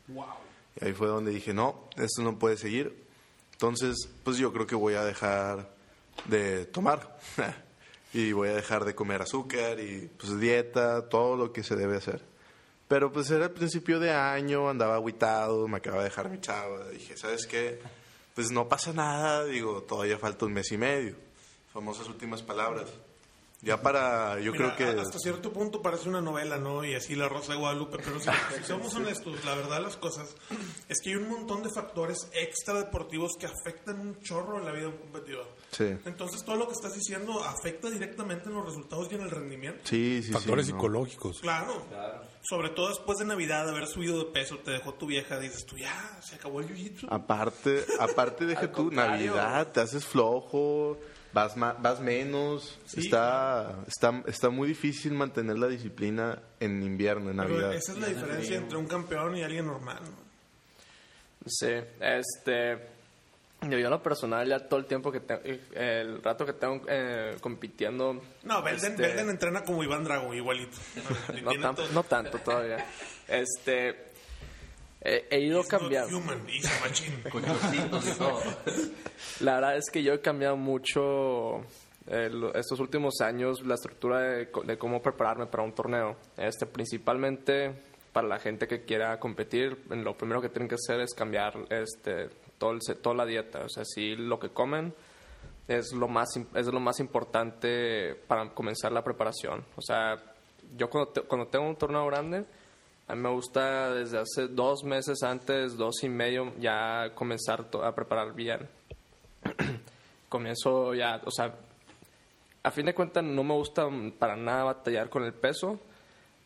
[0.80, 3.08] Y ahí fue donde dije, no, esto no puede seguir.
[3.54, 5.68] Entonces, pues yo creo que voy a dejar
[6.26, 7.18] de tomar.
[8.14, 11.98] y voy a dejar de comer azúcar y pues dieta, todo lo que se debe
[11.98, 12.22] hacer.
[12.90, 16.90] Pero pues era el principio de año, andaba aguitado, me acaba de dejar mi chava.
[16.90, 17.80] Dije, ¿sabes qué?
[18.34, 21.16] Pues no pasa nada, digo, todavía falta un mes y medio.
[21.72, 22.90] Famosas últimas palabras.
[23.62, 25.02] Ya para, yo Mira, creo que...
[25.02, 26.86] Hasta cierto punto parece una novela, ¿no?
[26.86, 27.98] Y así la Rosa de Guadalupe.
[27.98, 30.34] Pero si, si somos honestos, la verdad de las cosas
[30.88, 34.72] es que hay un montón de factores extra deportivos que afectan un chorro en la
[34.72, 35.48] vida de un competidor.
[35.72, 35.94] Sí.
[36.06, 39.82] Entonces, todo lo que estás diciendo afecta directamente en los resultados y en el rendimiento.
[39.84, 40.78] Sí, sí, Factores sí, no.
[40.78, 41.40] psicológicos.
[41.42, 41.86] Claro.
[42.42, 45.78] Sobre todo después de Navidad, haber subido de peso, te dejó tu vieja, dices tú,
[45.78, 47.08] ya, se acabó el jiu-jitsu.
[47.10, 48.90] Aparte, aparte de que Al tú.
[48.90, 50.98] Navidad, te haces flojo,
[51.34, 52.80] vas, ma- vas menos.
[52.86, 57.74] Sí, está, está, está muy difícil mantener la disciplina en invierno, en Pero Navidad.
[57.76, 60.30] esa es la diferencia entre un campeón y alguien normal, ¿no?
[61.46, 62.78] Sí, este.
[63.62, 65.42] Yo, yo en lo personal, ya todo el tiempo que tengo,
[65.74, 68.22] el rato que tengo eh, compitiendo.
[68.44, 70.78] No, Belden, este, Belden entrena como Iván Drago, igualito.
[71.44, 72.86] no, tan- no tanto todavía.
[73.28, 74.09] Este.
[75.02, 76.18] He, he ido not cambiando.
[76.18, 76.40] human.
[77.32, 78.42] Con y todo.
[79.40, 81.60] La verdad es que yo he cambiado mucho
[82.08, 86.18] eh, estos últimos años la estructura de, co- de cómo prepararme para un torneo.
[86.38, 87.74] Este, principalmente
[88.12, 92.30] para la gente que quiera competir, lo primero que tienen que hacer es cambiar este,
[92.58, 93.64] todo el toda la dieta.
[93.64, 94.94] O sea, si lo que comen
[95.68, 99.64] es lo más es lo más importante para comenzar la preparación.
[99.78, 100.16] O sea,
[100.76, 102.44] yo cuando, te- cuando tengo un torneo grande,
[103.10, 107.96] a mí me gusta desde hace dos meses antes, dos y medio, ya comenzar a
[107.96, 108.70] preparar bien.
[110.30, 111.56] Comienzo ya, o sea,
[112.62, 115.80] a fin de cuentas no me gusta para nada batallar con el peso.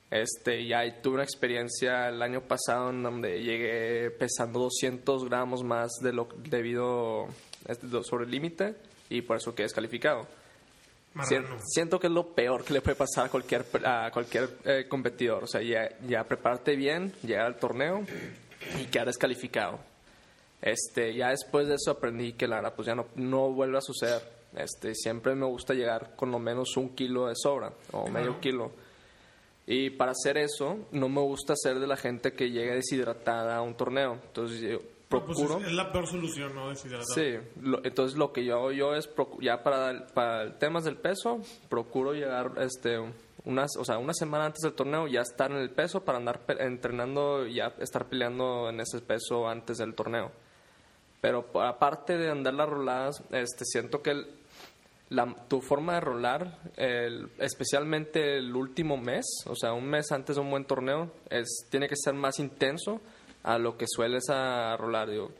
[0.09, 5.91] Este, ya tuve una experiencia el año pasado en donde llegué pesando 200 gramos más
[6.01, 7.27] de lo debido
[7.67, 8.75] este, sobre el límite
[9.09, 10.27] y por eso quedé descalificado.
[11.13, 11.57] Marrano.
[11.65, 15.43] Siento que es lo peor que le puede pasar a cualquier, a cualquier eh, competidor.
[15.43, 18.03] O sea, ya, ya prepararte bien, llegar al torneo
[18.81, 19.79] y quedar descalificado.
[20.61, 23.81] Este, ya después de eso aprendí que la verdad pues ya no, no vuelve a
[23.81, 24.21] suceder.
[24.55, 28.71] Este, siempre me gusta llegar con lo menos un kilo de sobra o medio kilo.
[29.65, 33.61] Y para hacer eso, no me gusta ser de la gente que llega deshidratada a
[33.61, 34.19] un torneo.
[34.25, 34.79] Entonces yo
[35.21, 36.69] Pues es, la peor solución, ¿no?
[36.69, 37.13] Deshidratado.
[37.13, 39.09] Sí, lo- entonces lo que yo hago yo es,
[39.41, 42.99] ya para, para temas del peso, procuro llegar este,
[43.45, 46.41] unas, o sea, una semana antes del torneo ya estar en el peso para andar
[46.59, 50.31] entrenando y ya estar peleando en ese peso antes del torneo.
[51.21, 54.27] Pero pa- aparte de andar las roladas, este, siento que el-
[55.09, 60.35] la- tu forma de rolar, el- especialmente el último mes, o sea, un mes antes
[60.35, 62.99] de un buen torneo, es, tiene que ser más intenso
[63.43, 65.09] a lo que sueles a rolar.
[65.09, 65.31] Digo,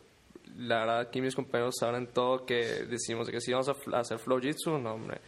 [0.58, 4.40] la verdad, aquí mis compañeros saben todo que decimos que si vamos a, hacer flow
[4.40, 5.20] jitsu, no, hombre,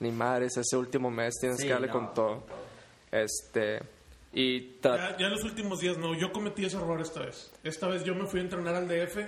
[0.00, 1.92] ni madres, ese último mes tienes Sí, que darle no.
[1.92, 2.46] con todo.
[3.12, 3.80] Este,
[4.32, 7.52] y Ya, ya en los últimos días no, yo cometí ese error esta vez.
[7.62, 9.18] Esta vez yo me fui a entrenar al DF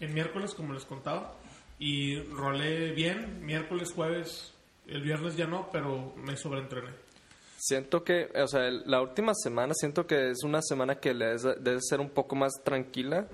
[0.00, 1.34] el miércoles, como les contaba,
[1.78, 4.52] y rolé bien, miércoles, jueves,
[4.86, 6.90] el viernes ya no, pero me sobreentrené.
[7.66, 11.26] Siento que, o sea, el- la última semana siento que es una semana que le
[11.28, 13.26] des- debe ser un poco más tranquila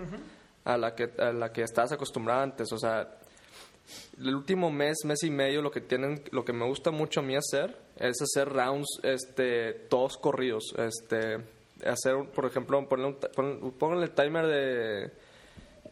[0.64, 2.71] a la que a la que estabas acostumbrada antes.
[2.73, 3.09] O sea,
[4.19, 7.23] el último mes, mes y medio, lo que tienen, lo que me gusta mucho a
[7.25, 11.38] mí hacer es hacer rounds, este, todos corridos, este,
[11.85, 15.11] hacer, por ejemplo, ponerle un, ta- pon- pónganle el timer de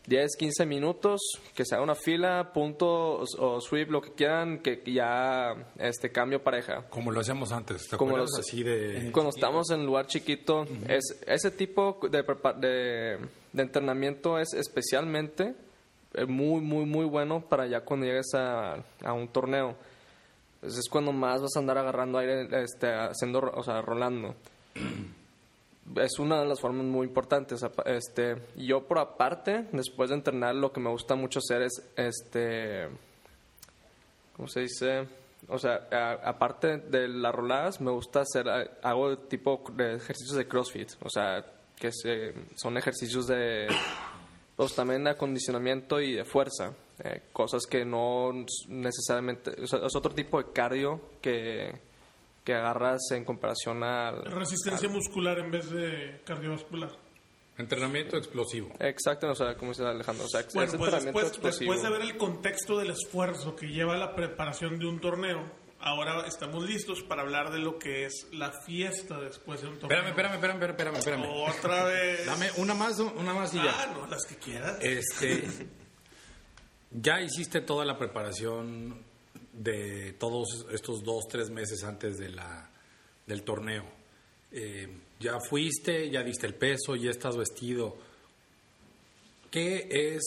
[0.09, 1.21] 10, 15 minutos,
[1.55, 6.43] que se haga una fila, punto o, sweep, lo que quieran, que ya este cambio
[6.43, 6.89] pareja.
[6.89, 9.11] Como lo hacíamos antes, ¿te Como los- Así de...
[9.13, 12.23] Cuando estamos en lugar chiquito, es ese tipo de,
[12.59, 13.19] de,
[13.53, 15.55] de entrenamiento es especialmente
[16.15, 19.77] eh, muy, muy, muy bueno para ya cuando llegues a, a un torneo.
[20.55, 24.35] Entonces es cuando más vas a andar agarrando aire, este, haciendo, o sea, rolando.
[25.97, 27.65] Es una de las formas muy importantes.
[27.85, 32.89] Este, yo por aparte, después de entrenar, lo que me gusta mucho hacer es, este,
[34.37, 35.09] ¿cómo se dice?
[35.49, 35.89] O sea,
[36.25, 38.49] aparte de las roladas, me gusta hacer,
[38.83, 41.45] hago tipo ejercicios de CrossFit, o sea,
[41.77, 43.69] que se, son ejercicios de,
[44.57, 46.73] pues también de acondicionamiento y de fuerza,
[47.05, 48.33] eh, cosas que no
[48.69, 51.88] necesariamente, es otro tipo de cardio que,
[52.49, 54.25] que agarras en comparación al...
[54.25, 56.89] Resistencia muscular en vez de cardiovascular.
[57.59, 58.73] Entrenamiento explosivo.
[58.81, 61.73] Exacto, o sea, como dice Alejandro, o sea, Bueno, pues entrenamiento después, explosivo.
[61.75, 65.45] después de ver el contexto del esfuerzo que lleva la preparación de un torneo,
[65.79, 69.99] ahora estamos listos para hablar de lo que es la fiesta después de un torneo.
[69.99, 71.27] Espérame, espérame, espérame, espérame, espérame.
[71.55, 72.25] Otra vez.
[72.25, 73.75] Dame una más, una más y ya.
[73.79, 74.79] Ah, no, las que quieras.
[74.81, 75.45] Este,
[76.93, 79.07] ya hiciste toda la preparación
[79.59, 82.71] de todos estos dos, tres meses antes de la,
[83.27, 83.85] del torneo.
[84.53, 84.89] Eh,
[85.21, 87.97] ya fuiste, ya diste el peso, ya estás vestido.
[89.51, 90.23] ¿Qué es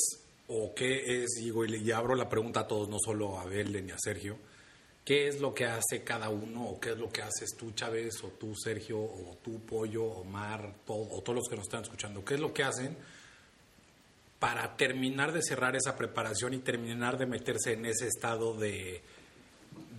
[0.48, 3.92] o qué es, digo, y abro la pregunta a todos, no solo a Belén ni
[3.94, 4.38] a Sergio,
[5.06, 8.22] ¿qué es lo que hace cada uno o qué es lo que haces tú, Chávez,
[8.24, 12.26] o tú, Sergio, o tú, Pollo, Omar, todo- o todos los que nos están escuchando?
[12.26, 12.98] ¿Qué es lo que hacen
[14.40, 19.02] para terminar de cerrar esa preparación y terminar de meterse en ese estado de,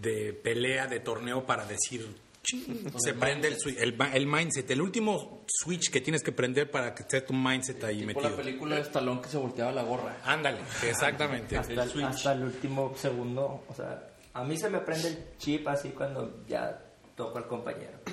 [0.02, 2.06] de pelea, de torneo para decir,
[2.42, 6.70] se prende el, swi- el, ma- el mindset, el último switch que tienes que prender
[6.70, 8.42] para que esté tu mindset ahí Tipo la metido.
[8.44, 10.16] película de Stallone que se volteaba la gorra.
[10.24, 11.56] Ándale, exactamente.
[11.56, 13.64] hasta, el el, hasta el último segundo.
[13.68, 16.78] O sea, a mí se me prende el chip así cuando ya
[17.14, 17.98] toco al compañero.
[18.06, 18.10] a,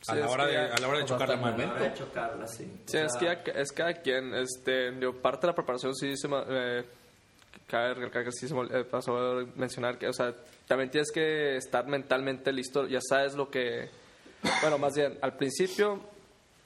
[0.00, 1.54] Sí, la es hora que de, a la hora de chocar la el mano.
[1.62, 2.64] A la hora de chocarla, sí.
[2.64, 4.32] O Sí, es que es cada quien.
[4.34, 6.84] Este, digo, parte de la preparación sí se me, eh,
[7.68, 9.12] cabe recalcar que sí se me eh, pasó
[9.56, 10.34] mencionar que, o sea,
[10.66, 12.86] también tienes que estar mentalmente listo.
[12.86, 13.88] Ya sabes lo que,
[14.62, 16.00] bueno, más bien al principio,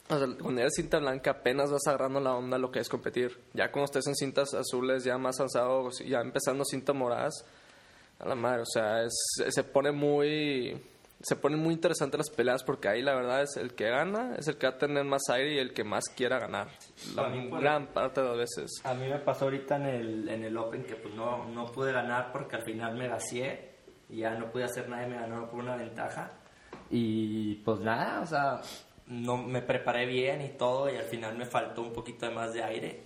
[0.08, 3.38] o sea, cuando eres cinta blanca apenas vas agarrando la onda lo que es competir.
[3.52, 7.34] Ya cuando estés en cintas azules, ya más avanzado, ya empezando cintas moradas,
[8.18, 10.80] a la madre, o sea, es- se pone muy
[11.22, 14.48] se ponen muy interesantes las peleas porque ahí la verdad es el que gana, es
[14.48, 16.68] el que va a tener más aire y el que más quiera ganar.
[17.14, 18.70] La por- gran parte de las veces.
[18.84, 21.92] A mí me pasó ahorita en el, en el Open que pues no, no pude
[21.92, 23.70] ganar porque al final me vacié
[24.10, 26.30] y ya no pude hacer nada y me ganó por una ventaja.
[26.90, 28.60] Y pues nada, o sea,
[29.06, 32.52] no me preparé bien y todo y al final me faltó un poquito de más
[32.52, 33.02] de aire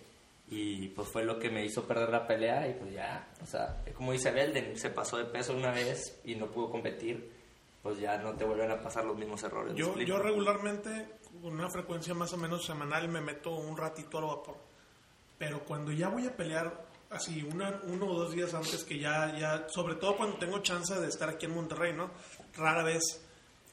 [0.49, 3.77] Y pues fue lo que me hizo perder la pelea y pues ya, o sea,
[3.95, 7.31] como dice Belden, se pasó de peso una vez y no pudo competir,
[7.87, 9.73] pues ya no te vuelven a pasar los mismos errores.
[9.73, 14.19] ¿me Yo, yo regularmente, con una frecuencia más o menos semanal, me meto un ratito
[14.19, 14.57] al vapor.
[15.39, 19.37] Pero cuando ya voy a pelear, así, una, uno o dos días antes que ya,
[19.39, 22.11] ya, sobre todo cuando tengo chance de estar aquí en Monterrey, ¿no?
[22.57, 23.23] Rara vez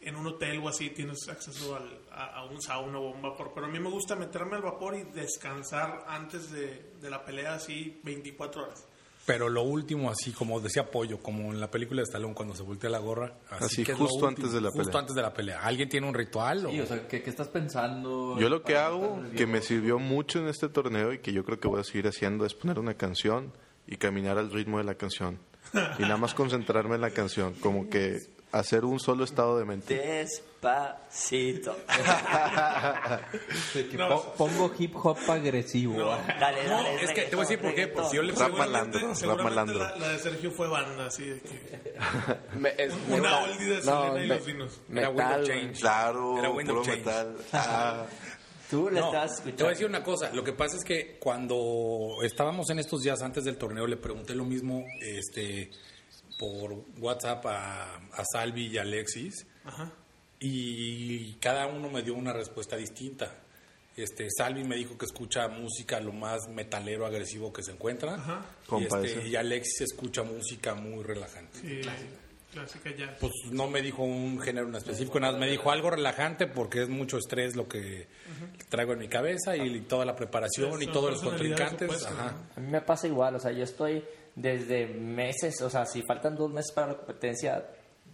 [0.01, 3.51] en un hotel o así tienes acceso al- a, a un sauna o un vapor.
[3.55, 7.55] Pero a mí me gusta meterme al vapor y descansar antes de, de la pelea,
[7.55, 8.85] así, 24 horas.
[9.25, 12.63] Pero lo último, así como decía Pollo, como en la película de Stallone cuando se
[12.63, 13.33] voltea la gorra.
[13.49, 14.99] Así, que justo antes de la Justo pelea.
[14.99, 15.61] antes de la pelea.
[15.63, 16.67] ¿Alguien tiene un ritual?
[16.69, 18.37] Sí, o- o sea, ¿qué, qué estás pensando?
[18.37, 21.57] Yo lo que hago, que me sirvió mucho en este torneo y que yo creo
[21.59, 23.53] que voy a seguir haciendo, es poner una canción
[23.87, 25.39] y caminar al ritmo de la canción.
[25.97, 28.17] Y nada más concentrarme en la canción, como que
[28.53, 29.95] hacer un solo estado de mente.
[29.95, 31.75] Despacito.
[33.97, 35.95] No, pongo hip hop agresivo.
[36.39, 37.03] dale, No, dale.
[37.03, 37.87] es que te voy a decir por qué.
[37.87, 39.79] Porque si yo le Rap malandro, rap seguramente malandro.
[39.79, 41.93] la, la de Sergio fue banda, así de que...
[42.57, 43.49] Me- es- Una metal.
[43.51, 44.81] oldie de No, Selena y me- los vinos.
[44.91, 45.79] Era Wind of Metal, Change.
[45.79, 47.05] Claro, Era Wind of puro Change.
[47.05, 47.37] metal.
[47.53, 48.05] Ah,
[48.69, 49.69] Tú le No, estabas te voy a escuchando.
[49.69, 50.29] decir una cosa.
[50.33, 54.33] Lo que pasa es que cuando estábamos en estos días antes del torneo, le pregunté
[54.33, 55.69] lo mismo este,
[56.43, 59.47] por WhatsApp a, a Salvi y a Alexis.
[60.39, 63.33] Y cada uno me dio una respuesta distinta.
[63.95, 68.17] Este, Salvi me dijo que escucha música lo más metalero agresivo que se encuentra.
[68.65, 71.59] Y, Compa este, y Alexis escucha música muy relajante.
[71.59, 71.81] Sí,
[72.51, 73.15] clásica ya.
[73.21, 76.89] Pues no me dijo un género en específico, nada, me dijo algo relajante porque es
[76.89, 78.07] mucho estrés lo que
[78.67, 82.05] traigo en mi cabeza y toda la preparación y todos los contrincantes.
[82.05, 82.35] Ajá.
[82.57, 84.03] A mí me pasa igual, o sea, yo estoy
[84.35, 87.65] desde meses, o sea, si faltan dos meses para la competencia,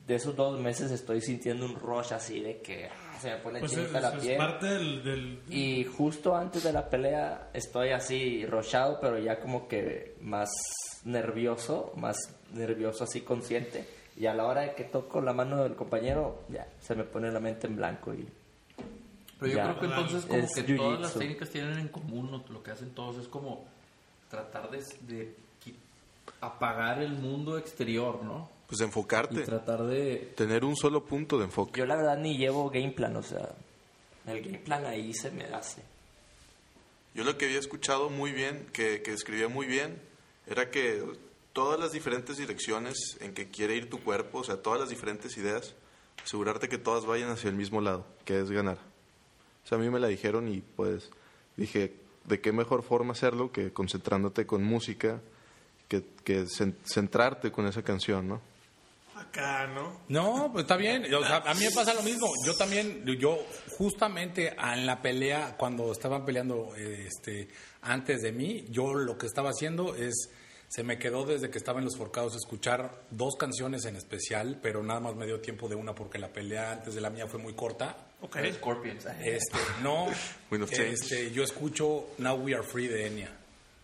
[0.05, 3.60] de esos dos meses estoy sintiendo un rush así de que ah, se me pone
[3.60, 4.38] Pues es, chinita la es piel.
[4.38, 5.03] parte del...
[5.03, 10.49] del- Y justo antes de la pelea estoy así rochado, pero ya como que más
[11.05, 12.17] nervioso, más
[12.53, 13.86] nervioso así consciente.
[14.17, 17.32] Y a la hora de que toco la mano del compañero, ya se me pone
[17.32, 18.27] la mente en blanco y
[19.39, 19.63] Pero yo Ya.
[19.63, 22.43] creo que entonces como Es que todas las técnicas tienen en común, ¿no?
[22.49, 23.65] lo que hacen todos es como
[24.29, 25.36] tratar de, de
[26.41, 28.49] apagar el mundo exterior, ¿no?
[28.69, 30.31] pues Y enfocarte, tratar de...
[30.35, 31.79] tener un solo punto de enfoque.
[31.79, 33.49] yo la verdad ni llevo game plan, o sea,
[34.27, 35.81] el game plan ahí se me hace.
[37.15, 39.99] Yo lo que había escuchado muy bien, que, que escribía muy bien,
[40.45, 41.03] era que
[41.51, 45.35] todas las diferentes direcciones en que quiere ir tu cuerpo, o sea, todas las diferentes
[45.37, 45.73] ideas,
[46.23, 48.77] asegurarte que todas vayan hacia el mismo lado, que es ganar.
[49.65, 51.09] O sea, a mí me la dijeron y pues
[51.57, 55.21] dije, ¿de qué mejor forma hacerlo que concentrándote con música,
[55.89, 58.41] que, que cen- centrarte con esa canción, ¿no?
[59.15, 59.99] Acá, ¿no?
[60.08, 61.13] No, pues está bien.
[61.13, 62.28] O sea, a mí me pasa lo mismo.
[62.45, 63.38] Yo también, yo
[63.78, 67.49] justamente en la pelea, cuando estaban peleando este,
[67.82, 70.30] antes de mí, yo lo que estaba haciendo es,
[70.69, 74.84] se me quedó desde que estaba en los forcados escuchar dos canciones en especial, pero
[74.84, 77.39] nada más me dio tiempo de una porque la pelea antes de la mía fue
[77.39, 77.97] muy corta.
[78.21, 78.38] Ok.
[78.54, 79.06] Scorpions.
[79.21, 80.08] Este, no,
[80.62, 83.36] este, yo escucho Now We Are Free de Enya.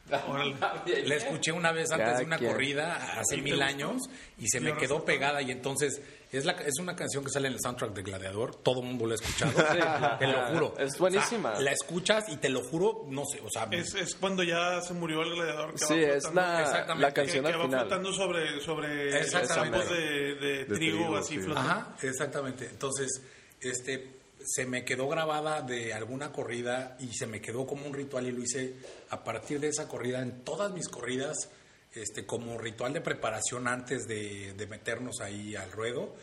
[0.07, 2.51] La escuché una vez antes Cada de una quien.
[2.51, 4.03] corrida hace ¿Y te mil años
[4.37, 5.99] y se ¿Y me quedó pegada y entonces
[6.31, 9.05] es la es una canción que sale en el soundtrack de Gladiador, todo el mundo
[9.07, 10.73] la ha escuchado, te lo juro.
[10.77, 11.51] Es buenísima.
[11.51, 14.43] O sea, la escuchas y te lo juro, no sé, o sea, Es, es cuando
[14.43, 15.71] ya se murió el gladiador.
[15.73, 17.79] Que Sí, va es flotando, la, exactamente, la que, canción que al va final.
[17.81, 19.11] flotando sobre, sobre
[19.47, 19.95] campos de,
[20.35, 21.39] de De trigo, trigo, así sí.
[21.41, 21.69] flotando.
[21.71, 22.65] Ajá, exactamente.
[22.69, 23.21] Entonces,
[23.61, 24.14] este
[24.45, 28.31] se me quedó grabada de alguna corrida y se me quedó como un ritual y
[28.31, 28.75] lo hice
[29.09, 31.49] a partir de esa corrida en todas mis corridas,
[31.93, 36.15] este como ritual de preparación antes de, de meternos ahí al ruedo.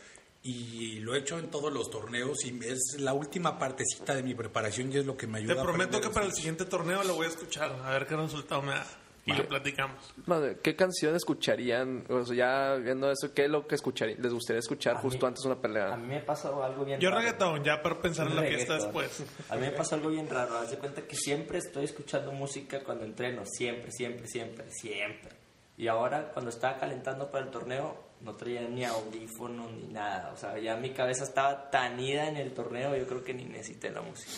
[0.45, 4.35] Y lo he hecho en todos los torneos y es la última partecita de mi
[4.35, 7.15] preparación y es lo que me ayuda Te prometo que para el siguiente torneo lo
[7.15, 8.85] voy a escuchar, a ver qué resultado me da.
[9.25, 10.13] Y lo platicamos.
[10.25, 12.03] Madre, ¿Qué canción escucharían?
[12.09, 14.21] O sea, ya viendo eso, ¿qué es lo que escucharían?
[14.21, 15.95] ¿Les gustaría escuchar A justo mí- antes de una A pelea?
[15.95, 17.21] mí me pasó algo bien Yo raro.
[17.21, 19.23] reggaetón, ya para pensar en la fiesta después.
[19.49, 20.57] A mí me pasó algo bien raro.
[20.57, 23.43] Haz de cuenta que siempre estoy escuchando música cuando entreno.
[23.45, 25.29] Siempre, siempre, siempre, siempre.
[25.77, 30.31] Y ahora, cuando estaba calentando para el torneo, no traía ni audífono ni nada.
[30.33, 33.45] O sea, ya mi cabeza estaba tan ida en el torneo, yo creo que ni
[33.45, 34.31] necesité la música.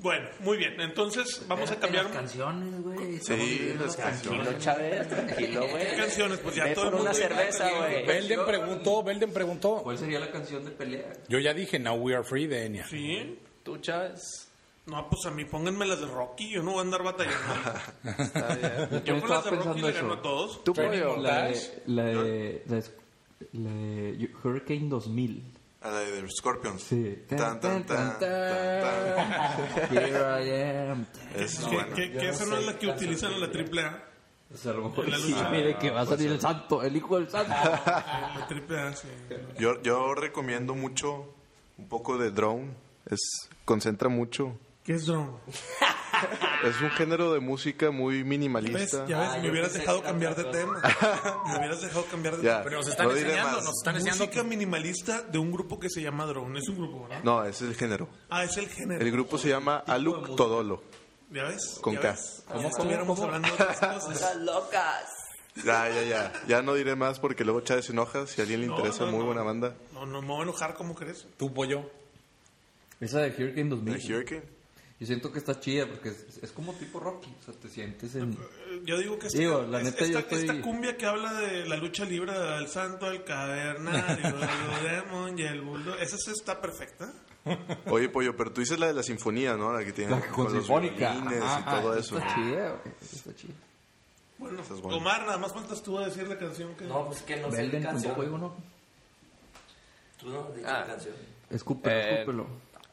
[0.00, 0.80] Bueno, muy bien.
[0.80, 2.04] Entonces, vamos a cambiar.
[2.04, 3.18] Las canciones, güey.
[3.18, 4.64] Sí, las Tranquilo, canciones.
[4.64, 5.90] Chávez, tranquilo, güey.
[5.90, 6.38] ¿Qué canciones?
[6.38, 8.06] Pues ya Ve todo el por una mundo- cerveza, güey.
[8.06, 9.76] Belden preguntó, Belden preguntó.
[9.82, 11.12] ¿Cuál sería la canción de pelea?
[11.28, 12.86] Yo ya dije Now We Are Free de Enya.
[12.86, 13.38] Sí.
[13.64, 14.22] ¿Tú, Chávez?
[14.86, 16.48] No, pues a mí pónganme las de Rocky.
[16.48, 17.36] Yo no voy a andar batallando.
[18.22, 19.04] Está bien.
[19.04, 20.14] Yo con las de Rocky pensando le gano eso.
[20.14, 20.64] a todos.
[20.64, 21.16] ¿Tú, pollo?
[21.16, 21.82] La de, Montage.
[21.86, 22.84] la de, la de-
[23.52, 25.42] la de Hurricane 2000.
[25.80, 26.82] A la de Scorpions.
[26.82, 27.22] Sí.
[27.28, 29.90] Tan, tan, tan, tan, tan.
[29.92, 31.06] Here I am.
[31.36, 31.94] Es buena.
[31.94, 34.04] que- que esa no es la que utilizan en la triple A.
[34.52, 36.82] O sea, a lo mejor En la sí, mire que va a salir el santo,
[36.82, 37.52] el hijo del santo.
[38.34, 39.08] En la triple A, sí.
[39.58, 41.34] Yo, yo recomiendo mucho
[41.76, 42.70] un poco de drone.
[43.08, 43.20] Es,
[43.64, 44.58] concentra mucho.
[44.84, 45.32] ¿Qué es drone?
[46.64, 48.26] Es un género de música muy ¿Ves?
[48.26, 49.06] minimalista.
[49.06, 50.80] Ya ves, Ah, me hubieras dejado cambiar de tema.
[51.46, 52.50] Me hubieras dejado cambiar de Ya.
[52.52, 52.64] tema.
[52.64, 53.64] Pero nos están No enseñando, más.
[53.64, 54.24] nos están enseñando.
[54.26, 56.58] Música minimalista de un grupo que se llama Drone.
[56.58, 57.20] Es un grupo, ¿verdad?
[57.22, 58.08] No, ese es el género.
[58.30, 59.04] Ah, es el género.
[59.04, 60.82] El grupo se llama Aluk Todolo.
[61.30, 61.78] ¿Ya ves?
[61.80, 62.10] Con ¿Ya K.
[62.12, 62.44] ves?
[62.60, 64.04] Ya estuviéramos hablando de otras cosas.
[64.04, 65.04] Cosas locas.
[65.64, 66.32] Ya, ya, ya.
[66.46, 68.26] Ya no diré más porque luego Chávez se enoja.
[68.26, 69.26] Si a alguien le No, interesa, no, muy no.
[69.26, 69.74] buena banda.
[69.92, 71.26] No, no me voy a enojar, ¿cómo crees?
[71.36, 71.90] Tu pollo.
[73.00, 74.12] Esa de Hurricane The 2000.
[74.14, 74.57] Hurricane.
[75.00, 77.32] Yo siento que está chida porque es, es como tipo Rocky.
[77.40, 78.32] O sea, te sientes en.
[78.32, 81.06] Eh, Yo digo que esta, Digo, la es- neta, esta, yo estoy- esta cumbia que
[81.06, 84.26] habla de la lucha libre del santo, el cavernario,
[84.80, 87.12] el demon y el bulldog, esa sí está perfecta.
[87.86, 89.72] Oye, Pollo, pero tú dices la de la sinfonía, ¿no?
[89.72, 91.12] La que tiene La con los sinfónica.
[91.12, 92.18] Ajá, y todo eso.
[92.18, 92.94] Está chida, güey.
[93.00, 93.54] Está chida.
[94.38, 94.70] Bueno, es.
[94.82, 96.84] Omar, nada más faltas tú a decir la canción que...
[96.84, 98.02] No, pues que no sé Belden canción.
[98.14, 98.56] tampoco digo, ¿no?
[100.18, 100.80] Tú no has dicho Ah.
[100.80, 101.14] la canción.
[101.50, 102.46] Escúpelo, Eh, escúpelo.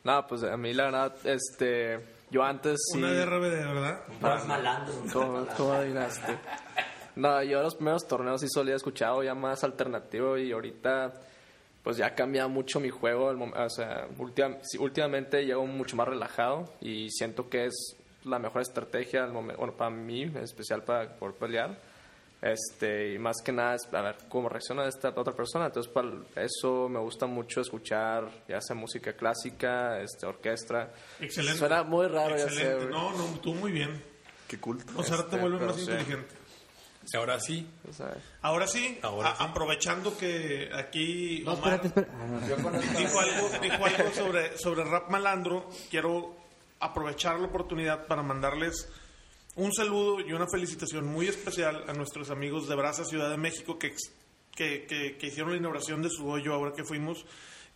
[0.05, 1.99] No, pues a mí la verdad, este,
[2.31, 2.99] yo antes sí...
[2.99, 3.99] Una de RBD, ¿verdad?
[4.21, 4.93] Más malandro.
[5.11, 6.21] ¿Cómo, cómo dirás
[7.15, 11.11] No, yo los primeros torneos sí solía escuchar ya más alternativo y ahorita
[11.83, 13.27] pues ya cambia mucho mi juego.
[13.29, 14.07] o sea,
[14.63, 19.55] sí, últimamente llego mucho más relajado y siento que es la mejor estrategia al momen-
[19.57, 21.77] bueno, para mí, en especial para poder pelear.
[22.45, 25.65] Este, y más que nada es a ver cómo reacciona esta otra persona.
[25.65, 30.91] Entonces, para eso me gusta mucho escuchar, ya sea música clásica, este, orquesta.
[31.19, 31.57] Excelente.
[31.57, 32.61] Suena muy raro, ya sé.
[32.61, 32.85] Excelente.
[32.91, 34.03] No, no, tú muy bien.
[34.47, 34.93] Qué culto.
[34.95, 35.91] O sea, ahora te Este, vuelves pero más sí.
[35.91, 36.35] inteligente.
[37.15, 37.67] Ahora sí.
[37.89, 39.43] O sea, Ahora sí, Ahora a- sí.
[39.47, 42.11] aprovechando que aquí No, Omar espérate, espérate.
[42.15, 46.35] Ah, dijo algo, dijo algo sobre, sobre rap malandro, quiero
[46.79, 48.87] aprovechar la oportunidad para mandarles
[49.55, 53.77] un saludo y una felicitación muy especial a nuestros amigos de Brasa Ciudad de México
[53.79, 53.95] que,
[54.55, 57.25] que, que- que hicieron la inauguración de su hoyo ahora que fuimos,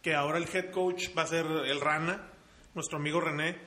[0.01, 2.30] que ahora el head coach va a ser el Rana,
[2.73, 3.57] nuestro amigo René.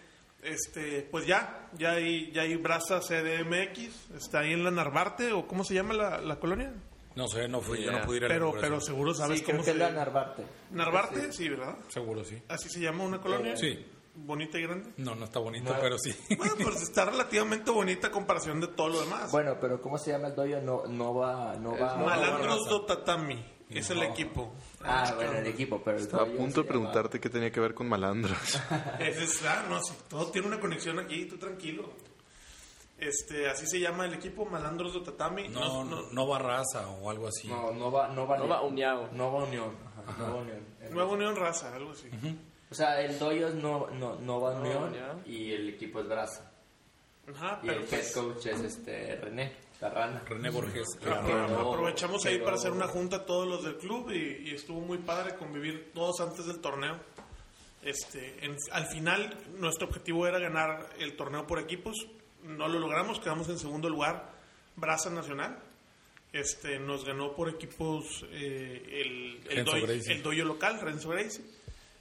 [0.43, 5.47] Este, pues ya, ya hay, ya hay Brasa CDMX, está ahí en la Narvarte, o
[5.47, 6.73] ¿cómo se llama la, la colonia?
[7.15, 9.45] No sé, no fui, yo no pude ir a la Pero, pero seguro sabes Sí,
[9.45, 10.43] cómo creo que se es la Narvarte.
[10.73, 11.77] Narvarte, sí, ¿verdad?
[11.89, 12.43] Seguro sí.
[12.49, 13.55] Así se llama una colonia.
[13.57, 13.87] Sí.
[14.15, 14.93] Bonita y grande.
[14.99, 15.81] No, no está bonito, No.
[15.81, 16.15] pero sí.
[16.37, 19.31] Bueno, pues está relativamente bonita a comparación de todo lo demás.
[19.33, 20.61] Bueno, pero ¿cómo se llama el doyo?
[20.61, 21.57] No, no va...
[21.57, 24.53] No va Malandros do Tatami es el equipo.
[24.85, 27.75] Ah, bueno, el equipo, pero el Estaba a punto de preguntarte qué tenía que ver
[27.75, 28.39] con malandros.
[28.99, 31.91] Es, ah, no, sí, todo tiene una conexión aquí, tú tranquilo.
[32.99, 35.49] Este, así se llama el equipo, Malandros do Tatami.
[35.49, 37.49] No, no, no va raza o algo así.
[37.49, 38.09] No, no va...
[38.09, 39.09] No va, no va uniado.
[39.13, 39.75] No va Unión.
[40.07, 40.61] Ajá, Nueva Unión.
[40.91, 42.09] Nueva Unión Raza, algo así.
[42.73, 45.23] O sea, el doyo es no, no, no va Unión Unión.
[45.27, 46.51] y el equipo es Brasa.
[47.33, 50.23] Ajá, Y pero el head pues, coach es este René, la rana.
[50.27, 50.87] René Borges.
[51.01, 54.99] Quedó- aprovechamos ahí para hacer una junta todos los del club y, y estuvo muy
[54.99, 56.99] padre convivir todos antes del torneo.
[57.83, 61.95] Este, en- al final nuestro objetivo era ganar el torneo por equipos,
[62.45, 64.31] no lo logramos, quedamos en segundo lugar,
[64.77, 65.59] Brasa Nacional.
[66.33, 71.45] Este, nos ganó por equipos eh, el, el, doy- el doyo local, Renzo Gracie,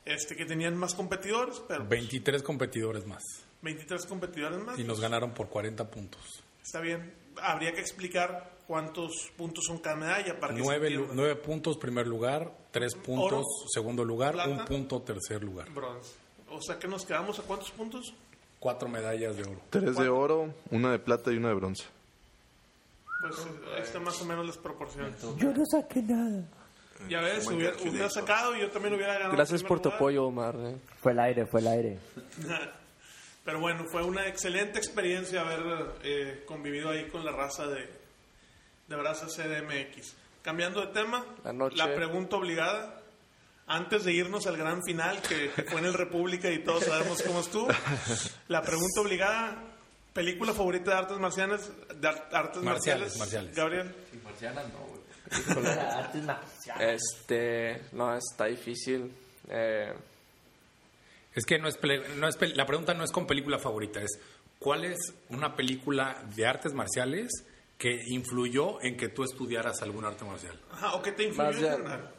[0.06, 3.24] este, que tenían más competidores, pero 23 competidores más.
[3.62, 4.80] 23 competidores más.
[4.80, 6.22] Y nos ganaron por 40 puntos.
[6.64, 7.14] Está bien.
[7.41, 12.52] Habría que explicar cuántos puntos son cada medalla para que Nueve, nueve puntos primer lugar,
[12.72, 14.49] tres puntos Oro, segundo lugar, plata.
[14.49, 15.70] un punto tercer lugar.
[15.72, 16.12] Bronce.
[16.49, 18.14] O sea que nos quedamos a cuántos puntos?
[18.60, 19.62] Cuatro medallas de oro.
[19.70, 21.86] Tres de oro, una de plata y una de bronce.
[23.22, 23.36] Pues
[23.76, 25.16] ahí está más o menos las proporciones.
[25.38, 26.43] Yo no saqué nada.
[27.10, 29.32] Ya ves, hubiera, hubiera sacado y yo también hubiera ganado.
[29.34, 30.56] Gracias por tu primer apoyo, Omar.
[30.58, 30.76] eh.
[31.02, 31.99] Fue el aire, fue el aire.
[32.41, 32.74] lugar.
[33.43, 37.89] Pero bueno, fue una excelente experiencia haber eh, convivido ahí con la raza de,
[38.88, 40.14] de Brasa CDMX.
[40.43, 41.76] Cambiando de tema, La noche.
[41.78, 42.97] la pregunta obligada.
[43.68, 47.22] Antes de irnos al gran final, que, que fue en el República y todos sabemos
[47.24, 47.68] cómo estuvo,
[48.49, 49.64] la pregunta obligada,
[50.14, 53.56] película favorita de artes marciales, de ar- artes Marciales, marciales, marciales.
[53.56, 53.95] Gabriel.
[54.24, 55.01] Marcianas no, güey.
[55.32, 57.01] Artes marciales.
[57.01, 59.11] Este, no, está difícil.
[59.49, 59.93] Eh,
[61.36, 61.79] Es que no es,
[62.17, 64.19] no la pregunta no es con película favorita, es
[64.59, 64.97] ¿cuál es
[65.29, 67.32] una película de artes marciales
[67.77, 70.59] que influyó en que tú estudiaras algún arte marcial?
[70.71, 72.11] Ajá, ¿o qué te influyó general?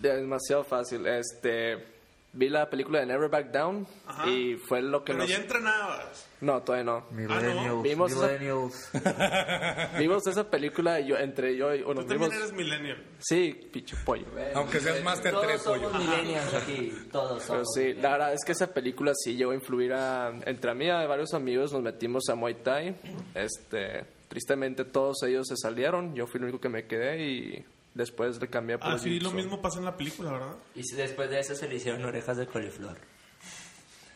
[0.00, 1.06] demasiado fácil.
[1.06, 1.95] Este,
[2.36, 4.28] vi la película de Never Back Down Ajá.
[4.28, 5.28] y fue lo que Pero nos...
[5.30, 6.28] ya entrenabas.
[6.40, 7.06] No, todavía no.
[7.10, 8.90] Millennials, Vimos esa- millennials.
[9.98, 11.82] Vimos esa película y yo, entre yo y...
[11.82, 12.42] Bueno, Tú también vimos...
[12.44, 13.02] eres millennial.
[13.18, 14.26] Sí, pinche pollo.
[14.54, 15.90] Aunque seas Master Todos 3, pollo.
[15.90, 19.54] somos millennials aquí, todos Pero sí, la verdad es que esa película sí llegó a
[19.54, 20.28] influir a...
[20.44, 22.96] Entre a mí y a varios amigos nos metimos a Muay Thai.
[23.34, 26.14] Este, tristemente todos ellos se salieron.
[26.14, 27.64] Yo fui el único que me quedé y
[27.96, 30.54] después le cambié por Ah, sí, lo mismo pasa en la película, ¿verdad?
[30.74, 32.96] Y si después de eso se le hicieron orejas de coliflor.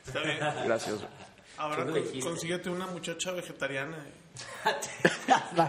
[0.07, 0.39] Está bien.
[0.65, 0.97] Gracias.
[1.57, 1.87] Ahora
[2.23, 4.07] consíguete una muchacha vegetariana.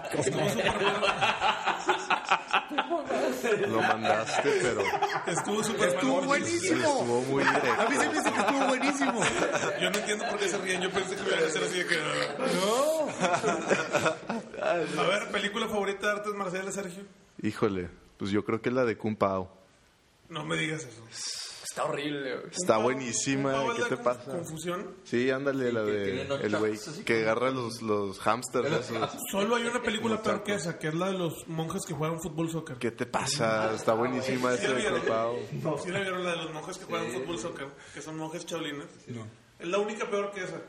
[3.68, 4.82] Lo mandaste, pero
[5.28, 6.78] Estuvo súper Estuvo buenísimo.
[6.88, 7.82] estuvo muy directo.
[7.82, 9.22] A mí se me hizo que estuvo buenísimo.
[9.82, 10.82] Yo no entiendo por qué se ríen.
[10.82, 11.98] Yo pensé que me iban a hacer así de que...
[12.56, 13.08] No.
[14.64, 17.04] A ver, película favorita de artes marciales, Sergio.
[17.42, 17.90] Híjole,
[18.22, 19.52] pues yo creo que es la de Kung Pao.
[20.30, 21.04] No me digas eso.
[21.64, 22.52] Está horrible, güey.
[22.52, 24.30] Está Pao- buenísima, Pao ¿qué te pasa?
[24.30, 24.96] Confusión.
[25.06, 28.92] Sí, ándale, la de el güey que agarra los, los hamsters.
[29.32, 32.22] Solo hay una película peor que esa, que es la de los monjes que juegan
[32.22, 32.78] fútbol soccer.
[32.78, 33.74] ¿Qué te pasa?
[33.74, 34.90] Está buenísima ¿Sí esa de?
[34.92, 35.78] Kung Pao.
[35.84, 37.68] ¿Sí la vieron la de los monjes que juegan fútbol soccer?
[37.96, 38.86] Que son monjes chaolines.
[39.58, 40.62] Es la única peor que esa.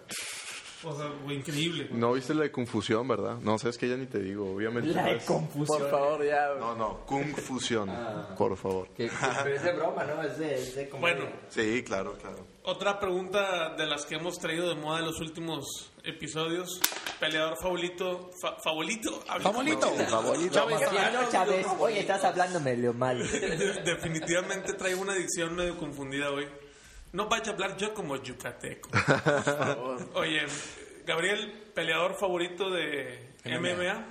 [0.85, 1.89] O sea, güey, increíble.
[1.93, 3.37] No viste la de Confusión, ¿verdad?
[3.41, 4.91] No, sabes que ya ni te digo, obviamente.
[4.91, 5.79] La de es- confusión.
[5.79, 6.49] Por favor, ya.
[6.49, 6.61] güey.
[6.61, 7.91] No, no, Kung Fusión,
[8.37, 8.89] por favor.
[8.89, 9.11] Que-
[9.45, 10.23] Pero es de broma, ¿no?
[10.23, 10.91] Es de, es de.
[10.99, 12.45] Bueno, Sí, claro, claro.
[12.65, 16.81] otra pregunta de las que hemos traído de moda en los últimos episodios.
[17.21, 18.31] Peleador favorito.
[18.41, 19.21] fa- favorito.
[19.41, 19.95] Favorito.
[20.67, 23.19] Cristiano Chávez, oye, estás hablando medio mal.
[23.85, 26.47] Definitivamente traigo una dicción medio confundida hoy.
[27.13, 28.91] No vaya a hablar yo como yucateco.
[30.15, 30.47] Oye,
[31.07, 34.07] Gabriel, peleador favorito de MMA.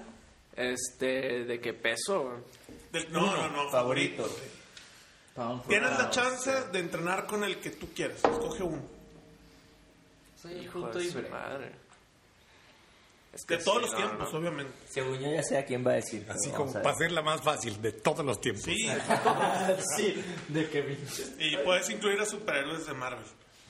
[0.56, 2.44] Este, ¿de qué peso?
[2.92, 4.28] Del- no, no, no, favorito.
[5.68, 8.18] Tienes la chance de entrenar con el que tú quieras.
[8.18, 8.82] Escoge uno.
[10.42, 11.72] Sí, Hijo de su madre.
[13.34, 14.40] Es De sí, todos los no, tiempos, no.
[14.40, 14.74] obviamente.
[14.90, 16.26] Según yo ya sé a quién va a decir.
[16.30, 18.64] Así como para ser la más fácil de todos los tiempos.
[18.64, 18.76] Sí,
[19.98, 20.98] sí, de Kevin.
[21.40, 23.24] y puedes incluir a superhéroes de Marvel.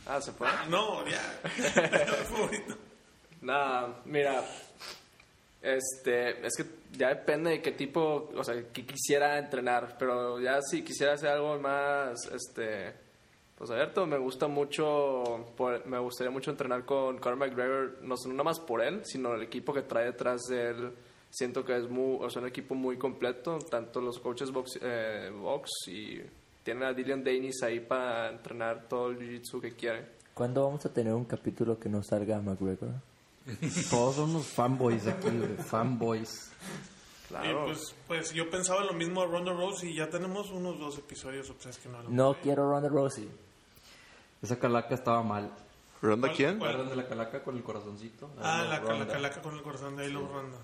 [0.07, 0.51] Ah, ¿se puede?
[0.67, 1.21] No, ya.
[2.29, 2.75] Favorito.
[3.41, 4.43] Nada, mira,
[5.61, 6.65] este, es que
[6.97, 11.29] ya depende de qué tipo, o sea, que quisiera entrenar, pero ya si quisiera hacer
[11.29, 12.93] algo más, este,
[13.61, 18.31] pues abierto, me gusta mucho, por- me gustaría mucho entrenar con Conor McGregor, no, no
[18.31, 20.91] nada más por él, sino el equipo que trae detrás de él.
[21.29, 25.29] Siento que es muy, o sea, un equipo muy completo, tanto los coaches box, eh,
[25.31, 26.19] box y
[26.63, 30.07] tienen a Dillian Danis ahí para entrenar todo el jiu-jitsu que quiere.
[30.33, 32.89] ¿Cuándo vamos a tener un capítulo que no salga McGregor?
[33.91, 35.29] Todos son unos fanboys aquí.
[35.67, 36.51] Fanboys.
[37.27, 37.65] Claro.
[37.65, 41.47] Pues, pues yo pensaba lo mismo de Ronda Rose y ya tenemos unos dos episodios
[41.51, 42.15] o tres que no hablamos.
[42.17, 43.29] No quiero Ronda Rousey.
[44.41, 45.51] Esa calaca estaba mal.
[46.01, 46.57] ¿Ronda ¿Cuál- quién?
[46.57, 46.71] cuál?
[46.71, 48.31] ¿Recuerdan de la calaca con el corazoncito?
[48.41, 50.57] Ah, la, calaca con el corazón de Halo Ronda.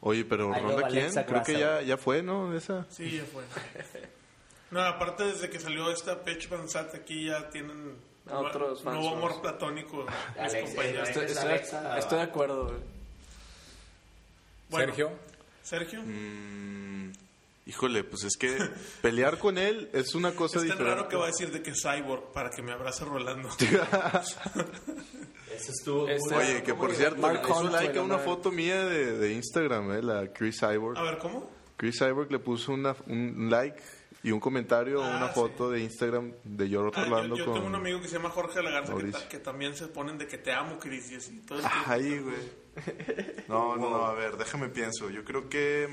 [0.00, 1.12] Oye, pero Ay, no, ¿Ronda quién?
[1.14, 2.54] Creo que ya, ya fue, ¿no?
[2.54, 2.84] Esa.
[2.90, 3.44] Sí, ya fue.
[4.70, 7.96] No, aparte desde que salió esta Pech Sat aquí ya tienen
[8.30, 9.16] Ah, otros nuevo fans.
[9.16, 10.06] amor platónico.
[10.38, 11.98] Alex, eh, Estoy, es estoy- Alexa.
[11.98, 12.72] estoy de acuerdo.
[14.70, 15.10] Bueno, Sergio.
[15.62, 16.02] Sergio.
[16.02, 17.12] Mm,
[17.66, 18.56] híjole, pues es que
[19.00, 20.90] pelear con él es una cosa Es diferente.
[20.94, 23.48] raro que va a decir de que es Cyborg para que me abrace Rolando.
[25.54, 28.24] Eso estuvo Este- Oye, que por cierto, Mark le puso like a una mames.
[28.24, 30.98] foto mía de, de Instagram, eh, la Chris Cyborg.
[30.98, 31.48] A ver, ¿cómo?
[31.76, 33.80] Chris Cyborg le puso una, un like
[34.24, 35.34] y un comentario, Ah, una sí.
[35.34, 37.54] foto de Instagram de yo Ah, Rolando yo yo con...
[37.54, 40.26] tengo un amigo que se llama Jorge Lagarza que, ta- que también se ponen de
[40.26, 41.40] que te amo, Chris, y así.
[41.46, 41.64] Todo el.
[41.86, 42.62] Ay, güey.
[43.48, 45.10] No, no, no, a ver, déjame pienso.
[45.10, 45.88] Yo creo que...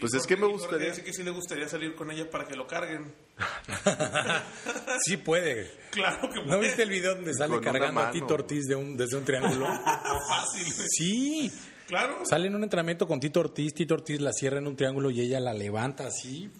[0.00, 2.54] Pues es que me gustaría- Dice que sí le gustaría salir con ella para que
[2.56, 3.12] lo carguen.
[5.04, 5.70] Sí puede.
[5.90, 6.60] Claro que ¿No puede.
[6.60, 8.10] viste el video donde sale Con cargando a.
[8.10, 9.66] Tito Ortiz de un, desde un triángulo?
[10.28, 10.72] Fácil.
[10.88, 11.52] Sí.
[11.86, 12.18] Claro.
[12.24, 15.20] Sale en un entrenamiento con Tito Ortiz, Tito Ortiz la cierra en un triángulo y
[15.22, 16.50] ella la levanta así,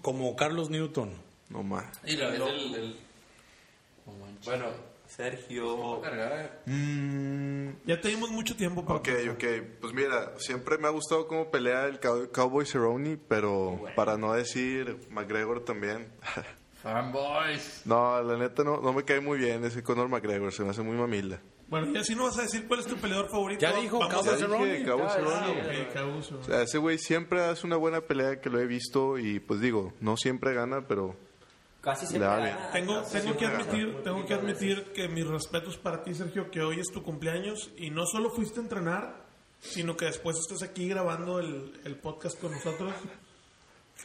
[0.00, 1.12] como Carlos Newton.
[1.50, 2.00] No más.
[2.06, 2.74] Y la vez el...
[2.74, 2.96] el...
[4.06, 4.46] No manches.
[4.46, 4.66] Bueno,
[5.10, 6.00] Sergio.
[6.00, 6.62] Cargar.
[6.66, 9.44] Mm, Ya tenemos mucho tiempo para ok, ok.
[9.80, 14.32] Pues mira, siempre me ha gustado cómo pelea el cow- Cowboy Cerrone, pero para no
[14.32, 16.08] decir McGregor también.
[16.82, 17.82] Fanboys.
[17.84, 20.80] no, la neta no, no me cae muy bien ese Conor McGregor, se me hace
[20.82, 21.38] muy mamila.
[21.68, 23.60] Bueno, y así no vas a decir cuál es tu peleador favorito.
[23.60, 26.62] Ya dijo, Cowboy Ya dije, Cowboy Cerrone.
[26.62, 30.16] Ese güey siempre hace una buena pelea que lo he visto y pues digo, no
[30.16, 31.14] siempre gana, pero
[31.80, 32.50] Casi siempre Dale.
[32.50, 32.70] gana.
[32.72, 33.58] Tengo, Casi tengo que gana.
[33.60, 37.70] admitir, tengo que admitir que mis respetos para ti, Sergio, que hoy es tu cumpleaños
[37.76, 39.24] y no solo fuiste a entrenar,
[39.60, 42.92] sino que después estás aquí grabando el, el podcast con nosotros.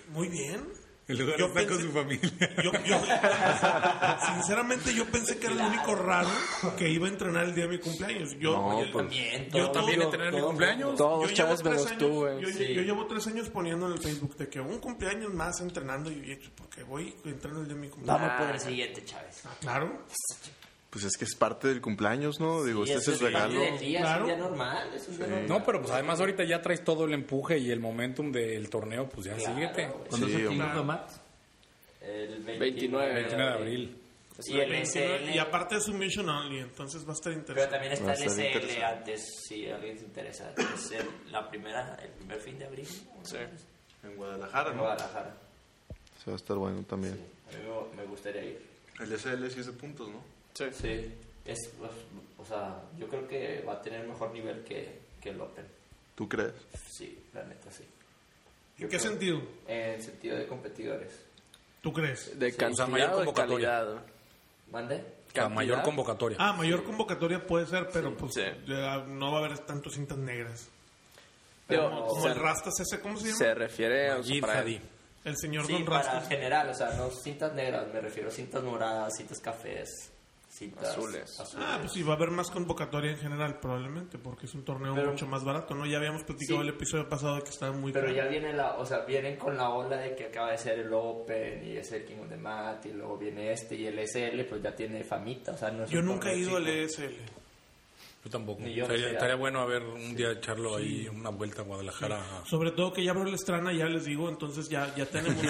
[0.10, 0.66] Muy bien.
[1.08, 2.32] Lugar Yo con pensé- su familia.
[2.64, 2.99] Yo, yo-
[4.34, 6.30] sinceramente, yo pensé que era el único raro
[6.78, 8.36] que iba a entrenar el día de mi cumpleaños.
[8.39, 10.95] Yo, No, yo- pues, También, Yo también entrené en mi cumpleaños.
[10.95, 12.41] Todos yo llevo, chavos tres menos años, tú, güey.
[12.41, 12.74] yo, Sí.
[12.74, 16.39] yo llevo tres años poniendo en el Facebook de que un cumpleaños más entrenando y
[16.56, 18.22] porque voy entrando el día de mi cumpleaños.
[18.28, 19.43] Vamos por el siguiente, Chávez.
[19.62, 20.06] Claro.
[20.96, 22.64] Pues es que es parte del cumpleaños, ¿no?
[22.64, 23.60] Digo, Sí, este es el es regalo.
[23.60, 24.22] del día, es Claro.
[24.22, 25.48] un día normal, es un día normal.
[25.50, 29.10] No, pero pues además ahorita ya traes todo el empuje y el momentum del torneo,
[29.10, 29.88] pues ya Claro, síguete.
[30.08, 30.68] ¿Cuándo Sí, es el King hombre.
[30.68, 31.12] of the Mat?
[32.02, 34.02] El 29 29 de abril.
[34.48, 35.36] Y el SL.
[35.36, 37.72] Y aparte es un mission only, entonces va a estar Pero interesante.
[37.74, 40.54] también está el SL antes, si a alguien se interesa.
[40.76, 42.88] Es el, la primera, el primer fin de abril.
[43.24, 43.38] Sí.
[44.04, 44.84] En Guadalajara, En ¿no?
[44.84, 45.36] Guadalajara.
[46.24, 47.14] Se va a estar bueno también.
[47.14, 47.64] A mí
[47.96, 48.62] me, me gustaría ir.
[49.00, 50.35] El SL sí es de puntos, ¿no?
[50.56, 50.66] Sí.
[50.74, 51.14] Sí.
[51.45, 51.91] Es, pues,
[52.39, 55.66] o sea, yo creo que va a tener mejor nivel que, que el Open.
[56.16, 56.53] ¿Tú crees?
[56.89, 57.84] Sí, la neta, sí.
[57.84, 59.41] ¿En Yo qué creo- sentido?
[59.68, 61.12] En sentido de competidores.
[61.82, 62.39] ¿Tú crees?
[62.39, 63.70] De O sea, cantidad mayor o de convocatoria.
[63.70, 64.03] calidad.
[64.72, 65.03] ¿Mande?
[65.36, 66.38] La mayor convocatoria.
[66.39, 68.41] Ah, mayor convocatoria puede ser, pero pues Sí.
[68.68, 70.68] ya no va a haber tantos cintas negras.
[71.68, 73.38] Pero Como, el Rastas ese, ¿cómo se llama?
[73.38, 74.18] se refiere a.
[74.18, 76.28] El señor Sí, Don para Rastas.
[76.30, 79.89] general, o sea, no cintas negras, me refiero a cintas moradas, cintas cafés,
[80.58, 81.56] cintas Azules.
[81.58, 84.93] Ah, pues sí, va a haber más convocatoria en general, probablemente, porque es un torneo
[84.95, 85.86] Pero- mucho más barato, ¿no?
[85.86, 86.68] Ya habíamos platicado Sí.
[86.68, 88.18] el episodio pasado de que estaba muy Pero caro.
[88.18, 90.93] ya viene la, o sea, vienen con la ola de que acaba de ser el
[90.93, 94.45] Open y es el King of the Mat y luego viene este y el SL
[94.45, 96.68] pues ya tiene famita, o sea, no es Yo un nunca he ido al.
[96.68, 97.16] ESL.
[98.26, 98.62] Yo tampoco.
[98.64, 101.66] Ni yo, estaría, sí, estaría bueno a ver un día echarlo ahí, una vuelta a
[101.66, 102.44] Guadalajara.
[102.46, 105.46] Sobre todo que ya abrió la estrana, ya les digo, entonces ya, ya tenemos...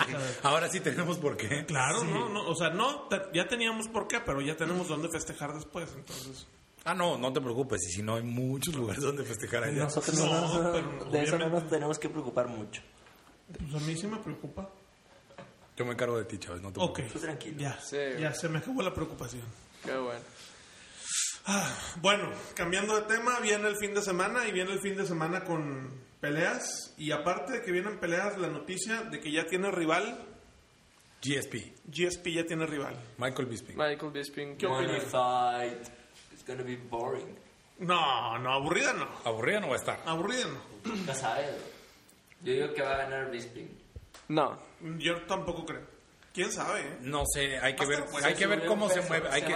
[0.44, 1.66] Ahora sí tenemos por qué.
[1.66, 2.28] claro, ¿no?
[2.28, 6.46] no O sea, no, ya teníamos por qué, pero ya tenemos dónde festejar después, entonces...
[6.84, 7.82] Ah, no, no te preocupes.
[7.88, 9.82] Y si no, hay muchos lugares donde festejar allá.
[9.84, 12.80] Nosotros No, no, no, no, pero de eso no nos tenemos que preocupar mucho.
[13.58, 14.70] Pues a mí sí me preocupa.
[15.76, 17.12] Yo me encargo de ti, Chávez, no te Ok, preocupes.
[17.12, 17.56] Tú tranquilo.
[17.58, 17.96] ya, Sí.
[18.18, 19.42] ya se me acabó la preocupación.
[19.84, 20.20] Qué bueno.
[21.46, 25.06] Ah, bueno, cambiando de tema, viene el fin de semana y viene el fin de
[25.06, 26.94] semana con peleas.
[26.98, 30.18] Y aparte de que vienen peleas, la noticia de que ya tiene rival,
[31.22, 32.96] GSP, GSP ya tiene rival.
[33.18, 33.76] Michael Bisping.
[33.76, 35.04] Michael Bisping, ¿qué opinas?
[35.04, 35.88] fight.
[36.32, 37.36] It's gonna be boring.
[37.78, 39.08] No, no, aburrida no.
[39.24, 40.00] Aburrida no va a estar.
[40.04, 40.94] Aburrida no.
[41.06, 41.50] Ya sabes.
[42.42, 43.68] Yo digo que va a ganar Bisping.
[44.28, 44.58] No,
[44.98, 45.82] Yo tampoco creo.
[46.32, 46.80] ¿Quién sabe?
[46.80, 46.98] eh?
[47.00, 48.26] No sé, hay que ver, bueno.
[48.26, 49.54] hay que ver cómo se mueve, hay se que,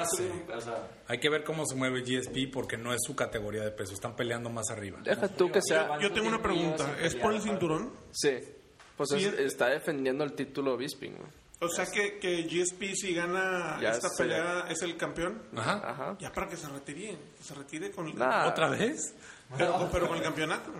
[1.06, 4.16] hay que ver cómo se mueve GSP porque no es su categoría de peso, están
[4.16, 4.98] peleando más arriba.
[5.04, 5.98] deja tú que sea...
[6.00, 6.96] Yo tengo una pregunta.
[7.00, 7.92] ¿Es por el cinturón?
[8.12, 8.38] Sí,
[8.96, 11.16] pues Sí, es- es- está defendiendo el título Bisping.
[11.60, 14.24] O sea que, que GSP si gana Ya esta sé.
[14.24, 15.42] pelea es el campeón.
[15.56, 15.80] Ajá.
[15.88, 16.16] Ajá.
[16.18, 19.14] Ya para que se retire, que se retire con el, Nah, ¿Otra vez?
[19.56, 20.72] pero, pero con el campeonato.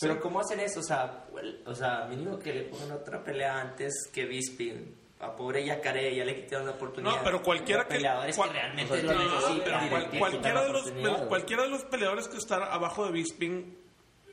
[0.00, 0.78] Pero ¿cómo hacen eso?
[0.78, 4.94] O sea, el- o sea, mínimo que le pongan otra pelea antes que Bisping.
[5.20, 7.16] A pobre Yacaré ya le quitaron la oportunidad.
[7.16, 10.80] No, pero cualquiera Los que peleadores cual- que realmente no, pero cual- cualquiera de los
[10.82, 11.28] oportunidad.
[11.28, 13.78] cualquiera de los peleadores que está abajo de Bisping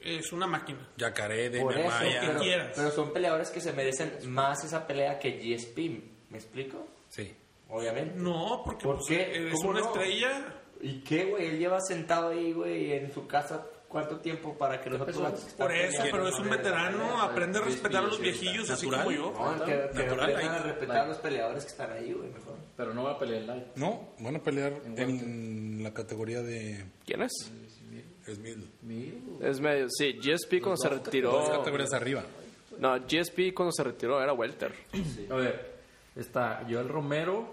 [0.03, 0.87] es una máquina.
[0.97, 2.21] Yacaré, eso, Maya.
[2.21, 2.71] pero, quieras.
[2.75, 6.03] pero son peleadores que se merecen más esa pelea que GSP.
[6.29, 6.85] ¿Me explico?
[7.09, 7.35] Sí.
[7.69, 8.13] Obviamente.
[8.19, 9.35] No, porque ¿Por pues, qué?
[9.37, 9.85] eres ¿Cómo una no?
[9.87, 10.53] estrella.
[10.81, 11.47] ¿Y qué, güey?
[11.47, 13.65] Él lleva sentado ahí, güey, en su casa.
[13.95, 16.57] ¿Cuánto tiempo para que los otros vatos que están Por eso, pero es un la
[16.57, 17.23] veterano, pelea?
[17.23, 19.31] aprende a respetar a los viejillos, así como yo.
[19.31, 22.55] No, que, a respetar a los peleadores que están ahí, güey, mejor.
[22.75, 23.67] Pero no va a pelear live.
[23.77, 27.31] No, van a pelear en la categoría de ¿Quién es?
[28.25, 29.13] Smith.
[29.41, 31.49] Es medio, sí, GSP cuando se Dos retiró...
[31.49, 32.25] categorías arriba.
[32.77, 34.73] No, GSP cuando se retiró era welter.
[35.31, 35.73] A ver,
[36.17, 37.47] está Joel Romero,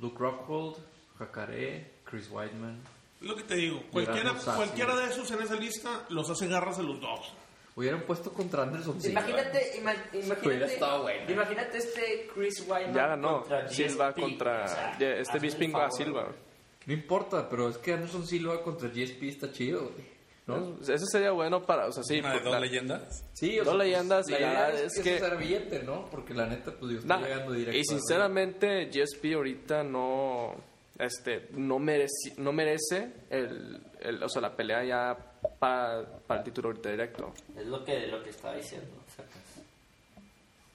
[0.00, 0.78] Luke Rockhold,
[1.16, 2.97] Jacaré, Chris Whiteman.
[3.20, 6.82] Lo que te digo, cualquiera, cualquiera de esos en esa lista los hace garras a
[6.82, 7.32] los dos.
[7.74, 9.20] Hubieran puesto contra Anderson Silva.
[9.20, 11.30] Imagínate, ima- imagínate, bueno.
[11.32, 13.40] imagínate este Chris Wyman Ya ganó.
[13.40, 14.20] contra Silva GSP.
[14.20, 14.64] contra...
[14.64, 15.90] O sea, ya, este Bisping va a.
[15.90, 16.28] Silva.
[16.86, 20.18] No importa, pero es que Anderson Silva contra GSP está chido, güey.
[20.48, 20.78] ¿No?
[20.80, 21.86] Eso sería bueno para...
[21.86, 22.18] O sea, sí.
[22.20, 23.24] Una de dos leyendas.
[23.34, 26.08] Sí, o Dos sea, leyendas la y la verdad es, es que, sea billete, ¿no?
[26.10, 27.78] Porque la neta, pues yo estoy Nah, llegando directo.
[27.78, 30.54] y sinceramente GSP ahorita no
[30.98, 35.16] este no merece no merece el, el- o sea la pelea ya
[35.58, 38.90] para, para el título ahorita directo Es lo que, lo que estaba diciendo.
[39.16, 39.36] sacas.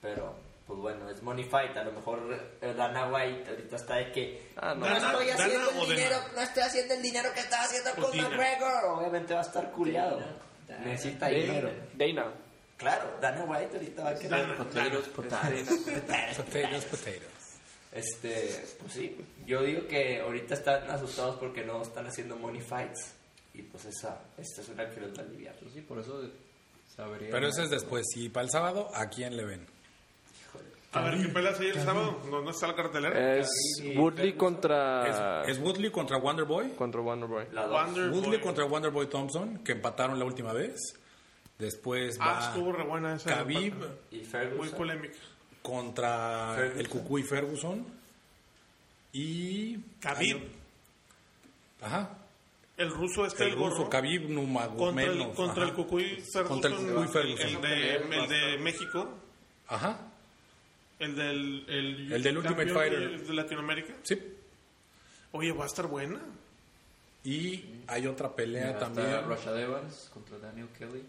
[0.00, 0.34] Pero,
[0.66, 1.76] pues bueno, es Money Fight.
[1.76, 2.20] A lo mejor
[2.60, 4.42] eh, Dana White ahorita está de que.
[4.56, 4.80] Ah, no.
[4.80, 5.94] no Dana- estoy haciendo Dana el Dana.
[5.94, 8.28] dinero, no estoy haciendo el dinero que estaba haciendo O con Dina.
[8.28, 8.84] McGregor.
[8.98, 10.20] Obviamente va a estar culiado.
[10.84, 11.70] Necesita dinero.
[11.94, 12.32] Dana
[12.76, 14.30] Claro, Dana White ahorita va a querer.
[14.30, 14.56] Dana.
[14.56, 15.68] Potatoes, potatoes.
[16.36, 17.33] Potatoes, potatoes.
[17.94, 19.16] Este, pues sí,
[19.46, 23.14] yo digo que ahorita están asustados porque no están haciendo money fights.
[23.54, 25.54] Y pues esa, esta es una que los va a aliviar.
[25.60, 26.28] Pues sí, por eso
[26.96, 27.28] sabría.
[27.30, 28.04] Pero ese es después.
[28.16, 29.66] Y para el sábado, ¿a quién le ven?
[30.92, 32.20] A ver, ¿qué peleas hay el sábado?
[32.30, 33.36] ¿Dónde está la cartelera?
[33.36, 33.48] Es
[33.96, 35.42] Woodley contra...
[35.42, 36.70] Es, es Woodley contra Wonderboy.
[36.76, 37.46] Contra Wonderboy.
[37.52, 37.72] La dos.
[37.84, 38.40] Wonder Woodley Boy.
[38.40, 40.76] contra Wonderboy Thompson, que empataron la última vez.
[41.58, 43.28] Después Ah, va estuvo re buena esa.
[43.38, 43.74] Khabib
[44.12, 44.76] Y Muy Ferguson.
[44.76, 45.18] polémica.
[45.64, 46.78] Contra Ferguson.
[46.80, 47.86] el Cucuy Ferguson.
[49.14, 49.78] Y...
[50.00, 50.38] Khabib,
[51.80, 52.10] Ajá.
[52.76, 53.90] el ruso este, El el, ruso gorro.
[53.90, 55.34] Khabib Contra el, Nurmagomedov.
[55.34, 55.72] contra el.
[55.72, 56.46] Cucuy Ferguson.
[56.48, 57.48] Contra el Cucuy Ferguson.
[57.48, 59.08] El de, el de México.
[59.68, 60.00] Ajá.
[60.98, 61.64] El del...
[61.68, 63.10] El, El del Ultimate Fighter.
[63.10, 63.94] De, de Latinoamérica.
[64.02, 64.20] Sí.
[65.32, 66.20] Oye, va a estar buena.
[67.24, 69.28] Y hay otra pelea Está también.
[69.28, 71.02] Rashad Evans contra Daniel Kelly.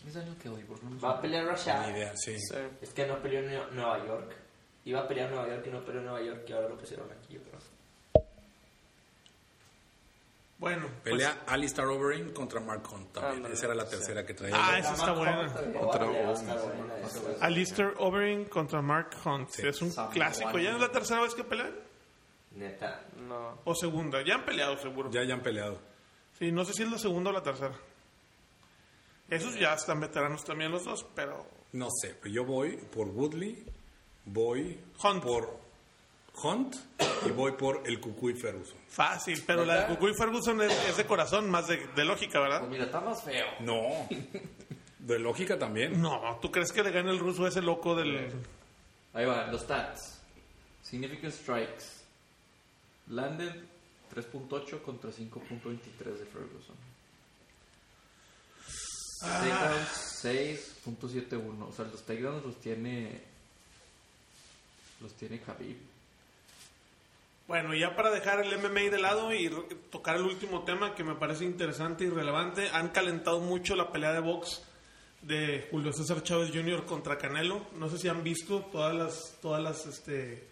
[0.00, 0.64] ¿Quién es Daniel Kelly?
[0.64, 1.90] Por no me Va a pelear Ni Rashad.
[1.90, 2.38] idea, sí.
[2.38, 2.54] Sí.
[2.80, 4.34] Es que no peleó en Nue- Nueva York.
[4.86, 6.78] Iba a pelear en Nueva York y no peleó en Nueva York y ahora lo
[6.78, 7.58] pusieron aquí, yo creo.
[10.58, 10.86] Bueno.
[10.88, 13.50] pues- Pelea Alistair Overeem contra Mark Hunt también.
[13.52, 14.54] Esa era la tercera que traía.
[14.58, 15.46] Ah, esa está buena.
[15.46, 16.32] Otra Órale, va a bomba.
[16.32, 17.34] estar buena esa, güey.
[17.40, 19.58] Alistair Overeem contra Mark Hunt.
[19.58, 20.58] Es un clásico.
[20.58, 21.74] ¿Ya es la tercera vez que pelean?
[22.52, 23.04] Neta.
[23.26, 23.58] No.
[23.64, 24.22] ¿O segunda?
[24.22, 25.10] Ya han peleado, seguro.
[25.10, 25.78] Ya, ya han peleado.
[26.38, 27.74] Sí, no sé si es la segunda o la tercera.
[29.30, 31.46] Esos ya están veteranos también los dos, pero...
[31.72, 33.64] No sé, pero yo voy por Woodley,
[34.24, 35.22] voy Hunt.
[35.22, 35.60] por
[36.42, 36.74] Hunt
[37.24, 38.76] y voy por el Cucuy Ferguson.
[38.88, 42.58] Fácil, pero la de Cucuy Ferguson es, es de corazón, más de, de lógica, ¿verdad?
[42.60, 43.46] Pues mira, está más feo.
[43.60, 44.08] No,
[44.98, 46.00] de lógica también.
[46.02, 48.32] No, ¿tú crees que le gane el ruso a ese loco del...
[49.12, 50.20] Ahí va, los stats.
[50.82, 51.84] Significant strikes.
[53.08, 53.54] Landed
[54.14, 56.76] 3.8 contra 5.23 de Ferguson.
[59.20, 61.68] Takedowns 6.71.
[61.68, 63.20] O sea, los takedowns los tiene.
[65.00, 65.76] Los tiene Khabib.
[67.46, 69.50] Bueno, ya para dejar el MMA de lado y
[69.90, 74.12] tocar el último tema que me parece interesante y relevante, han calentado mucho la pelea
[74.12, 74.62] de box
[75.22, 76.84] de Julio César Chávez Jr.
[76.84, 77.66] contra Canelo.
[77.76, 80.44] No sé si han visto todas las todas las este,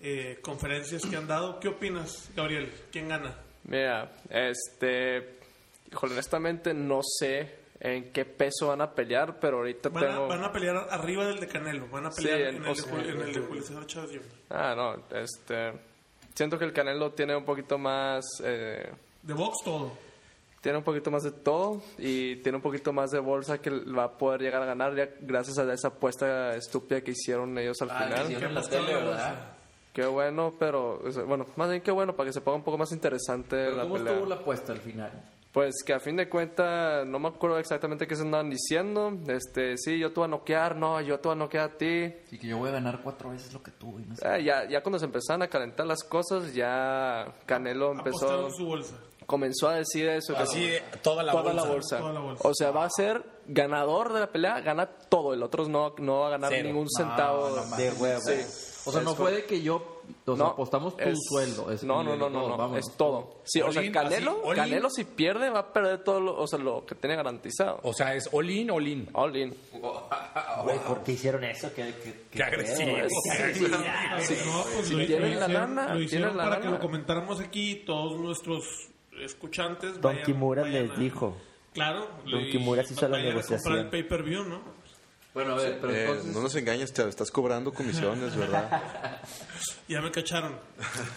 [0.00, 1.60] eh, conferencias que han dado.
[1.60, 2.72] ¿Qué opinas, Gabriel?
[2.90, 3.36] ¿Quién gana?
[3.64, 5.40] Mira, este...
[5.92, 10.28] Híjole, honestamente no sé en qué peso van a pelear, pero ahorita Van a, tengo...
[10.28, 11.88] van a pelear arriba del de Canelo.
[11.88, 14.10] Van a Sí, pelear en- en, o el de, en el de Julio César Chávez
[14.10, 14.22] Jr.
[14.50, 15.72] Ah, no, este...
[16.34, 18.24] Siento que el Canelo tiene un poquito más...
[18.44, 18.90] eh,
[19.22, 19.92] De box todo.
[20.60, 24.04] tiene un poquito más de todo y tiene un poquito más de bolsa que va
[24.04, 27.90] a poder llegar a ganar ya gracias a esa apuesta estúpida que hicieron ellos al
[27.90, 28.14] Ah, final.
[28.26, 29.52] que hicieron en la tele, ¿verdad?
[29.92, 32.92] Qué bueno, pero bueno, más bien qué bueno para que se ponga un poco más
[32.92, 34.12] interesante la ¿Cómo pelea.
[34.12, 35.10] estuvo la apuesta al final?
[35.52, 39.12] Pues que a fin de cuentas no me acuerdo exactamente qué se andaban diciendo.
[39.26, 42.14] Este, sí, yo te voy a noquear, no, yo te voy a noquear a ti.
[42.28, 43.98] Sí, que yo voy a ganar cuatro veces lo que tú.
[43.98, 44.24] y no sé.
[44.28, 48.94] Ah, ya, ya cuando se empezaron a calentar las cosas, ya Canelo empezó, su bolsa.
[49.26, 50.34] comenzó a decir eso.
[50.34, 50.70] que Así,
[51.02, 51.64] toda la toda bolsa.
[51.64, 51.98] la bolsa.
[51.98, 52.48] Toda la bolsa.
[52.48, 55.34] O sea, va a ser ganador de la pelea, gana todo.
[55.34, 56.68] El otro no, no va a ganar Cero.
[56.68, 57.50] ningún centavo.
[57.50, 58.20] no De huevo.
[58.20, 58.69] Sí.
[58.84, 59.76] O sea, no fue de que yo.
[60.26, 61.70] O sea, No, apostamos tu es- sueldo.
[61.70, 63.36] es- no, no, no, no, no, es todo.
[63.44, 64.54] Sí, o sea, Canelo, así.
[64.56, 67.78] Canelo si pierde va a perder todo lo, o sea, lo que tiene garantizado.
[67.84, 69.08] O sea, es all in, all in.
[69.12, 69.54] All in.
[70.64, 71.72] Güey, ¿por qué hicieron eso?
[71.74, 72.90] ¿Qué, qué, Qué agresivo.
[72.98, 77.40] No, pues Si lo, tienen lo la hicieron, lana, lo hicieron para que lo comentáramos
[77.40, 78.64] aquí todos nuestros
[79.22, 80.00] escuchantes.
[80.00, 81.36] Don vayan- Kimura vayan les a- dijo.
[81.72, 82.08] Claro.
[82.28, 83.78] Don Kimura sí hizo la a comprar negociación.
[83.78, 84.79] el pay-per-view, ¿no?
[85.32, 86.34] Bueno, a ver, pero Eh, entonces.
[86.34, 89.22] no nos engañes, te estás cobrando comisiones, ¿verdad?
[89.88, 90.56] Ya me cacharon.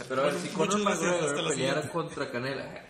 [0.09, 2.84] Pero a ver, si Conor McGregor peleara contra Canela.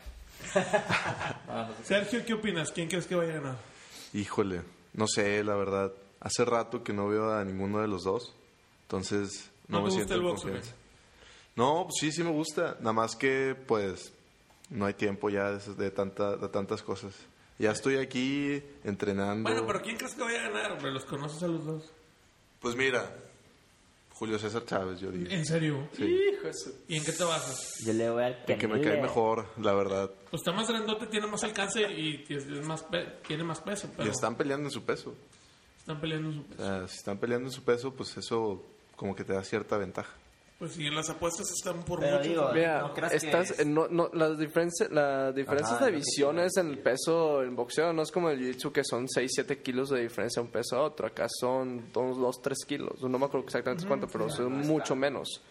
[1.83, 2.71] Sergio, ¿qué opinas?
[2.71, 3.57] ¿Quién crees que vaya a ganar?
[4.13, 4.61] Híjole,
[4.93, 5.91] no sé, la verdad.
[6.21, 8.33] Hace rato que no veo a ninguno de los dos.
[8.83, 10.71] Entonces, no, ¿No me te gusta siento el box, confianza.
[11.55, 12.77] No, pues sí, sí me gusta.
[12.79, 14.13] Nada más que, pues,
[14.69, 17.13] no hay tiempo ya de, de tanta, de tantas cosas.
[17.59, 19.49] Ya estoy aquí entrenando.
[19.49, 20.71] Bueno, pero ¿quién crees que vaya a ganar?
[20.73, 21.91] Hombre, los conoces a los dos.
[22.59, 23.13] Pues mira,
[24.13, 25.29] Julio César Chávez, yo digo.
[25.29, 25.87] ¿En serio?
[25.93, 26.19] Sí,
[26.87, 27.57] ¿Y en qué te basas?
[27.85, 30.09] Yo le voy al el que me cae mejor, la verdad.
[30.29, 34.07] Pues está más grandote, tiene más alcance y es más pe- tiene más peso, pero
[34.07, 35.13] Y están peleando en su peso.
[35.77, 36.63] están peleando en su O peso.
[36.63, 38.63] sea, si están peleando en su peso, pues eso
[38.95, 40.13] como que te da cierta ventaja.
[40.59, 42.29] Pues sí, en las apuestas están por Pero mucho.
[42.29, 45.91] digo, Mira, ¿no creas que estás, es- no, no, las diferencias, las diferencias Ajá, de
[45.91, 49.61] visiones en el peso en boxeo no es como el jiu-jitsu que son 6, 7
[49.61, 51.05] kilos de diferencia de un peso a otro.
[51.07, 53.01] Acá son 2, 2 3 kilos.
[53.01, 55.41] No me acuerdo exactamente cuánto, pero son mucho menos.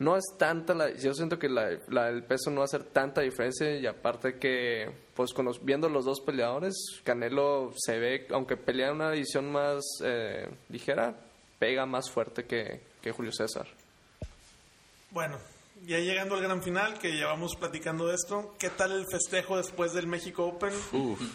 [0.00, 0.90] No es tanta la...
[0.94, 4.38] Yo siento que la, la- el peso no va a hacer tanta diferencia y aparte
[4.38, 6.74] que, pues con los- viendo los dos peleadores,
[7.04, 11.14] Canelo se ve, aunque pelea en una división más eh, ligera,
[11.58, 13.66] pega más fuerte que, que Julio César.
[15.10, 15.38] Bueno,
[15.86, 19.92] ya llegando al gran final, que llevamos platicando de esto, ¿qué tal el festejo después
[19.92, 20.72] del México Open?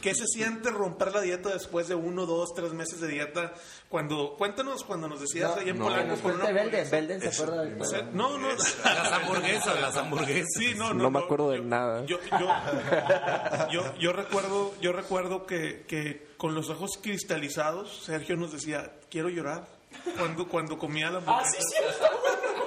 [0.01, 3.53] ¿Qué se siente romper la dieta después de uno, dos, tres meses de dieta?
[3.89, 6.57] Cuando, cuéntanos cuando nos decías ahí en No, Polanco una Belden.
[6.57, 6.91] hamburguesa.
[6.95, 8.47] Belden se acuerda de O sea, No, no.
[8.49, 10.47] Las hamburguesas, las hamburguesas.
[10.57, 12.05] Sí, no, no, No me acuerdo de yo- nada.
[12.05, 12.47] Yo, yo,
[13.71, 19.30] yo, yo recuerdo, yo recuerdo que, que con los ojos cristalizados, Sergio nos decía, quiero
[19.30, 19.67] llorar.
[20.19, 21.59] Cuando, cuando comía la Ah, hamburguesa.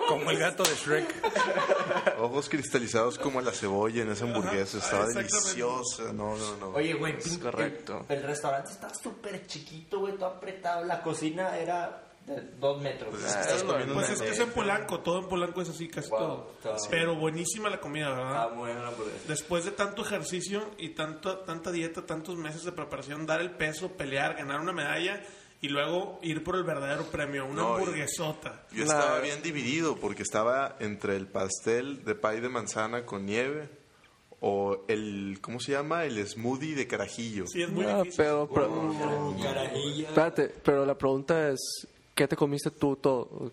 [0.08, 1.14] Como el gato de Shrek.
[2.20, 4.78] Ojos cristalizados como la cebolla en esa hamburguesa.
[4.78, 5.32] Estaba exactamente.
[5.34, 6.12] deliciosa.
[6.12, 6.68] No, no, no.
[6.70, 8.04] Oye, güey, pin- correcto.
[8.08, 10.84] El, el restaurante estaba súper chiquito, güey, todo apretado.
[10.84, 13.10] La cocina era de dos metros.
[13.10, 15.88] Pues es comiendo Pues una- es que es en Polanco, todo en Polanco es así,
[15.88, 16.52] casi Wow, todo.
[16.62, 16.76] todo.
[16.90, 18.42] Pero buenísima la comida, ¿verdad?
[18.44, 19.24] Ah, muy buena la hamburguesa.
[19.28, 23.92] Después de tanto ejercicio y tanto, tanta dieta, tantos meses de preparación, dar el peso,
[23.92, 25.22] pelear, ganar una medalla
[25.60, 28.64] y luego ir por el verdadero premio, una No, hamburguesota.
[28.72, 33.68] Yo estaba bien dividido porque estaba entre el pastel de pay de manzana con nieve
[34.40, 36.04] o el, ¿cómo se llama?
[36.04, 37.44] El smoothie de carajillo.
[37.48, 38.24] Sí, es muy Ah, difícil.
[38.24, 38.48] pero,
[40.00, 41.58] espérate, pero la pregunta es,
[42.18, 43.52] ¿qué te comiste tú todo?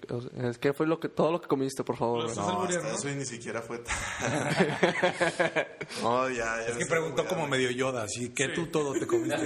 [0.60, 2.24] ¿Qué fue lo que todo lo que comiste, por favor?
[2.24, 2.96] Los- No, hasta ¿no?
[2.96, 3.96] eso y ni siquiera fue tan...
[6.02, 6.66] no, ya, ya.
[6.70, 9.38] Es que preguntó como medio Yoda, así que tú todo te comiste.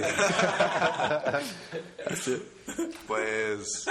[3.06, 3.86] Pues...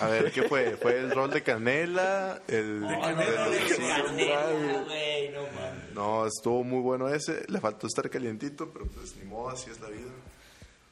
[0.00, 0.76] A ver, ¿qué fue?
[0.76, 2.84] Fue el rol de canela, el...
[2.84, 3.82] el- sí.
[3.82, 5.92] Canela, güey, no mames.
[5.94, 7.44] No, estuvo muy bueno ese.
[7.48, 10.10] Le faltó estar calientito, pero pues ni modo, así es la vida.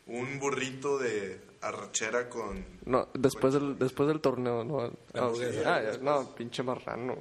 [0.06, 2.64] Un burrito de arrachera con...
[2.84, 4.82] No, después del, después del torneo, no.
[5.12, 5.32] La Ah,
[5.66, 7.16] ah, ya, no, pinche marrano.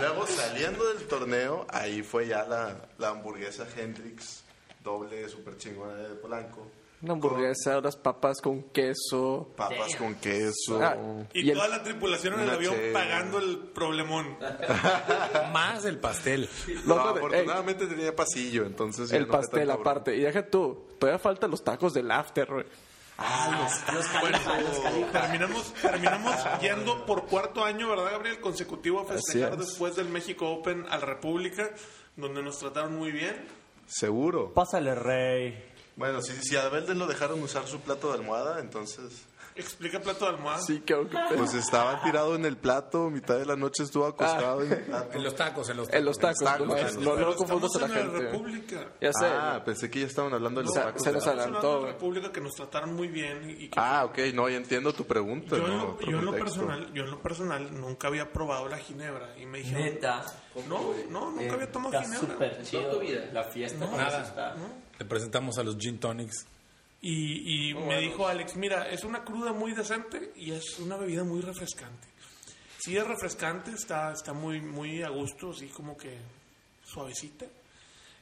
[0.00, 4.44] Luego saliendo del torneo, ahí fue ya la, la hamburguesa Hendrix,
[4.84, 6.66] doble super chingona de Polanco.
[7.02, 9.52] Una hamburguesa, unas papas con queso.
[9.56, 10.80] Papas con queso.
[10.82, 10.96] Ah,
[11.34, 14.38] Y, y el- toda la tripulación en el avión pagando el problemón.
[15.52, 16.48] Más el pastel.
[16.86, 19.12] No, No, ey, afortunadamente tenía pasillo, entonces...
[19.12, 20.16] el no pastel aparte.
[20.16, 22.64] Y deja tú, todavía faltan los tacos del after, güey.
[23.18, 25.12] Ah, los califas, los califas.
[25.22, 28.40] Terminamos, terminamos yendo por cuarto año, ¿verdad, Gabriel?
[28.40, 31.70] Consecutivo a festejar después del México Open al República,
[32.16, 33.46] donde nos trataron muy bien.
[33.86, 34.52] Seguro.
[34.52, 35.64] Pásale, rey.
[35.96, 39.24] Bueno, si, si a Belden lo dejaron usar su plato de almohada, entonces...
[39.56, 40.60] Explica plato de almohada.
[40.60, 44.62] Sí, que que- Pues estaba tirado en el plato, mitad de la noche estuvo acostado
[44.62, 45.10] en el plato.
[45.16, 45.98] En los tacos, en los tacos.
[45.98, 48.18] En los tacos, no, en los no, lo confundas a la gente.
[48.18, 48.88] República.
[49.00, 49.26] Ya sé.
[49.26, 51.02] Ah, pensé que ya estaban hablando de los tacos.
[51.02, 54.48] se nos adelantó, la República que nos trataron muy bien y, que Ah, ok, no,
[54.48, 55.56] ya entiendo tu pregunta.
[55.56, 56.00] yo, en ¿no?
[56.00, 59.58] yo en lo personal, yo en lo personal nunca había probado la ginebra y me
[59.58, 60.22] dijeron, Neta.
[60.68, 62.34] no, no, nunca había tomado Está ginebra.
[62.34, 63.02] súper chido.
[63.32, 64.22] La fiesta Nada.
[64.22, 64.54] está.
[64.98, 66.46] Le presentamos a los gin tonics.
[67.00, 71.24] Y, y me dijo Alex, mira, es una cruda muy decente y es una bebida
[71.24, 72.08] muy refrescante.
[72.78, 76.18] Sí es refrescante, está, está muy, muy a gusto, así como que
[76.84, 77.46] suavecita.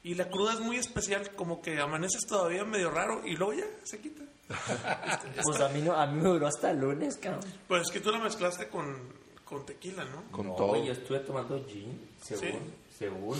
[0.03, 3.67] Y la cruda es muy especial, como que amaneces todavía medio raro y luego ya
[3.85, 4.23] se quita.
[5.43, 7.43] Pues a mí, no, a mí me duró hasta el lunes, cabrón.
[7.67, 9.15] Pues es que tú la mezclaste con,
[9.45, 10.31] con tequila, ¿no?
[10.31, 10.83] Con no, todo.
[10.85, 13.39] yo estuve tomando gin, según, según.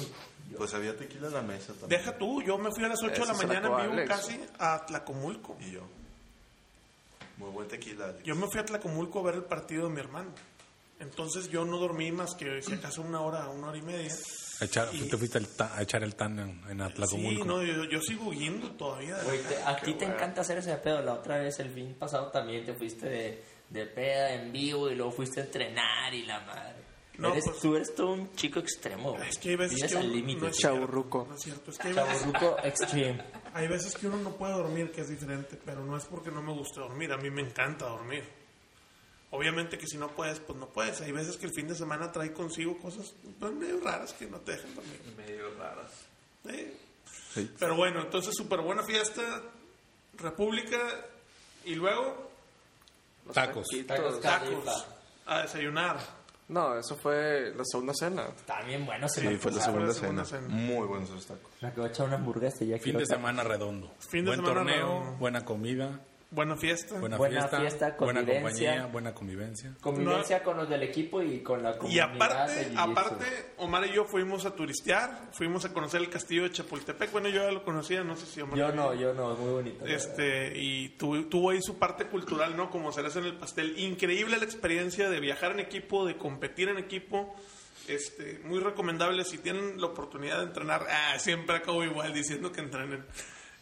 [0.51, 0.59] yo.
[0.59, 2.01] Pues había tequila en la mesa también.
[2.01, 3.77] Deja tú, yo me fui a las 8 de la Eso se la mañana en
[3.83, 4.09] vivo Alex.
[4.09, 5.57] casi a Tlacomulco.
[5.61, 5.83] Y yo.
[7.39, 8.23] Muy buen tequila, Alex.
[8.25, 10.31] Yo me fui a Tlacomulco a ver el partido de mi hermano.
[11.01, 14.13] Entonces yo no dormí más que si acaso una hora, una hora y media.
[14.61, 17.43] A echar, te fuiste ta- a echar el tan en, en Atlacomulco.
[17.43, 19.17] Sí, no, yo, yo sigo yendo todavía.
[19.25, 21.03] Güey, te- a ti te encanta hacer ese pedo.
[21.03, 24.95] La otra vez, el fin pasado, también te fuiste de, de peda en vivo y
[24.95, 26.84] luego fuiste a entrenar y la madre.
[27.19, 29.13] No, eres, pues- tú eres todo un chico extremo.
[29.13, 29.29] güey.
[29.29, 30.41] Es que hay veces que al límite.
[30.41, 31.27] no es Chavorruco.
[31.29, 32.27] No es cierto, es que hay veces,
[32.65, 33.25] extreme.
[33.53, 36.43] hay veces que uno no puede dormir, que es diferente, pero no es porque no
[36.43, 38.25] me guste dormir, a mí me encanta dormir.
[39.31, 41.01] Obviamente que si no puedes, pues no puedes.
[41.01, 44.39] Hay veces que el fin de semana trae consigo cosas pues, medio raras que no
[44.39, 45.01] te dejan dormir.
[45.17, 45.91] Medio raras.
[46.47, 46.73] Sí.
[47.33, 47.51] Sí.
[47.59, 49.23] Pero bueno, entonces súper buena fiesta,
[50.19, 50.79] República,
[51.65, 52.31] y luego
[53.33, 53.67] Tacos.
[53.87, 54.87] Tacos tacos
[55.27, 55.99] a desayunar.
[56.49, 58.27] No, eso fue la segunda cena.
[58.47, 60.43] También bueno, se Sí, fue la fue segunda la segunda cena.
[60.43, 60.55] cena.
[60.55, 61.51] Muy buenos esos tacos.
[61.63, 63.93] Me acabo de echar una hamburguesa y ya Fin quiero de semana redondo.
[63.99, 65.19] Fin de Buen semana torneo, redondo.
[65.19, 66.01] buena comida,
[66.35, 66.99] Buena fiesta.
[66.99, 68.43] buena, Buena fiesta, fiesta, buena convivencia.
[68.43, 69.75] compañía, buena convivencia.
[69.81, 73.25] Convivencia con los del equipo y con la Y comunidad de aparte, aparte,
[73.59, 77.13] Omar y yo fuimos a turistear, fuimos a conocer el castillo de Chapultepec.
[77.13, 78.59] Bueno, yo ya lo conocía, no sé si Omar.
[78.59, 79.87] Yo no, yo no, muy bonito.
[79.87, 82.69] Este, y tuvo, tuvo ahí su parte cultural, ¿no?
[82.69, 83.79] Como cereza en el pastel.
[83.79, 87.37] Increíble la experiencia de viajar en equipo, de competir en equipo.
[87.87, 90.85] Este, muy recomendable si tienen la oportunidad de entrenar.
[90.91, 93.05] Ah, siempre acabo igual diciendo que entrenen.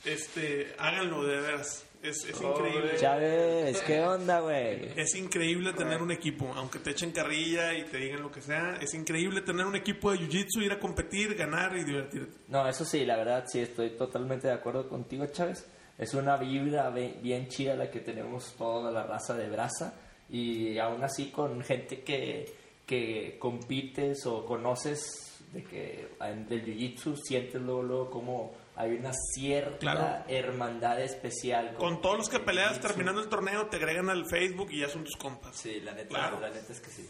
[0.04, 1.84] Este, háganlo de veras.
[2.02, 2.96] Es, es increíble.
[2.96, 4.90] Chávez, ¿qué onda, güey?
[4.96, 8.76] Es increíble tener un equipo, aunque te echen carrilla y te digan lo que sea.
[8.80, 12.40] Es increíble tener un equipo de jiu-jitsu, ir a competir, ganar y divertirte.
[12.48, 15.64] No, eso sí, la verdad, sí, estoy totalmente de acuerdo contigo, Chávez.
[15.96, 19.94] Es una vibra bien chida la que tenemos toda la raza de brasa
[20.28, 22.52] y aún así con gente que,
[22.84, 26.08] que compites o conoces de que
[26.48, 30.24] del jiu-jitsu sientes luego, luego como hay una cierta Claro.
[30.28, 31.74] hermandad especial.
[31.74, 34.88] Con todos los que el peleas terminando el torneo, te agregan al Facebook y ya
[34.88, 35.56] son tus compas.
[35.56, 36.40] Sí, la neta, Claro.
[36.40, 37.08] la neta es que sí.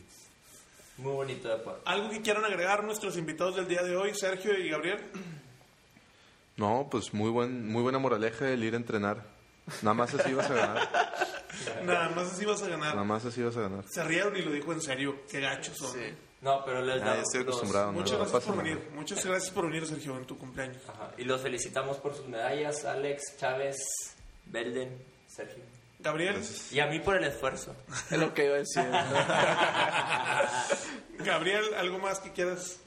[0.98, 1.80] Muy bonito de acuerdo.
[1.86, 5.00] ¿Algo que quieran agregar nuestros invitados del día de hoy, Sergio y Gabriel?
[6.56, 9.24] No, pues muy buen, muy buena moraleja el ir a entrenar.
[9.80, 10.88] Nada más así vas a ganar.
[11.84, 12.94] Nada más así vas a ganar.
[12.94, 13.84] Nada más así vas a ganar.
[13.88, 15.22] Se rieron y lo dijo en serio.
[15.30, 15.92] Qué gachos son.
[16.42, 17.92] No, pero les Ah, damos ya estoy acostumbrado.
[17.92, 18.90] Muchas no gracias por venir.
[18.94, 20.82] Muchas gracias por venir, Sergio, en tu cumpleaños.
[20.88, 23.76] Ajá, Y los felicitamos por sus medallas, Alex, Chávez,
[24.46, 25.62] Belden, Sergio.
[26.00, 27.76] Gabriel, Y a mí por el esfuerzo.
[28.10, 28.82] Es lo que iba a decir.
[31.24, 32.80] Gabriel, ¿algo más que quieras?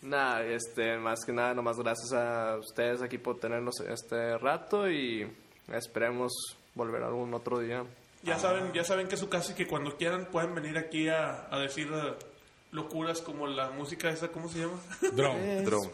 [0.00, 5.30] Nada, este, más que nada, nomás gracias a ustedes aquí por tenernos este rato y
[5.72, 6.32] esperemos
[6.74, 7.84] volver algún otro día.
[8.22, 11.08] Ya saben, ya saben que es su casa y que cuando quieran pueden venir aquí
[11.08, 11.88] a, a decir
[12.72, 14.80] locuras como la música esa, ¿cómo se llama?
[15.12, 15.62] Drone.
[15.62, 15.90] Drone.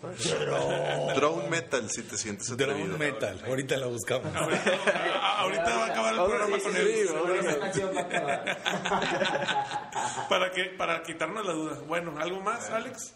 [1.15, 2.87] Drone metal, si te sientes atrevido.
[2.87, 3.43] Drone metal.
[3.47, 4.35] Ahorita la buscamos.
[4.35, 7.07] Ahorita va a acabar el programa con él.
[7.07, 7.81] seguramente.
[10.29, 11.81] Para, que, para quitarnos la duda.
[11.87, 13.15] Bueno, ¿algo más, Alex?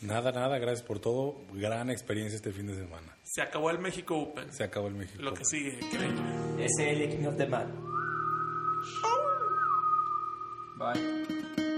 [0.00, 0.58] Nada, nada.
[0.58, 1.36] Gracias por todo.
[1.52, 3.16] Gran experiencia este fin de semana.
[3.22, 4.52] Se acabó el México Open.
[4.52, 5.22] Se acabó el México.
[5.22, 6.20] Lo que sigue, increíble.
[6.58, 7.72] Ese es el King of the Man.
[10.76, 11.69] Bye.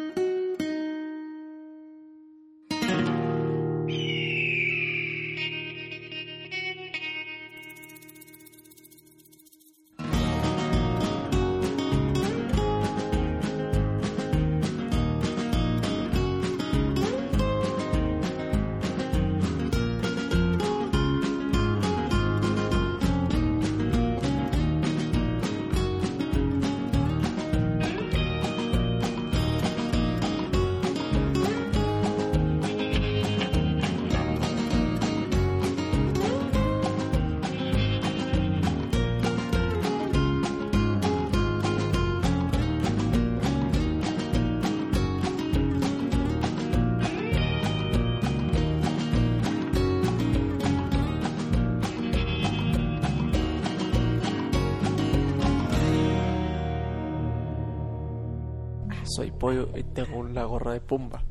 [59.43, 61.23] Pollo y tengo la gorra de pumba.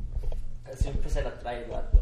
[0.75, 2.01] Siempre se la trae el vato.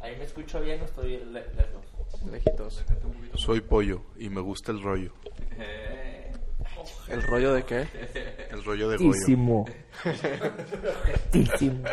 [0.00, 1.84] Ahí me escucho bien o estoy le- lejos.
[2.30, 2.84] Lejitos.
[3.34, 5.12] Soy pollo y me gusta el rollo.
[7.08, 7.86] ¿El rollo de qué?
[8.50, 9.10] El rollo de Goyo.
[9.12, 9.64] Tísimo.
[11.30, 11.84] Tísimo.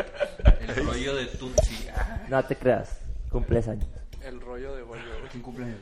[0.59, 1.87] El rollo de Tutsi.
[2.29, 2.99] No te creas.
[3.29, 3.87] Cumples años.
[4.21, 5.01] El rollo de bollo.
[5.31, 5.79] ¿Quién cumpleaños?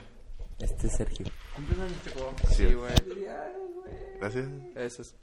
[0.59, 1.25] Este es Sergio.
[2.49, 2.91] Sí, güey.
[4.19, 4.47] Gracias.
[4.75, 5.15] Ese es.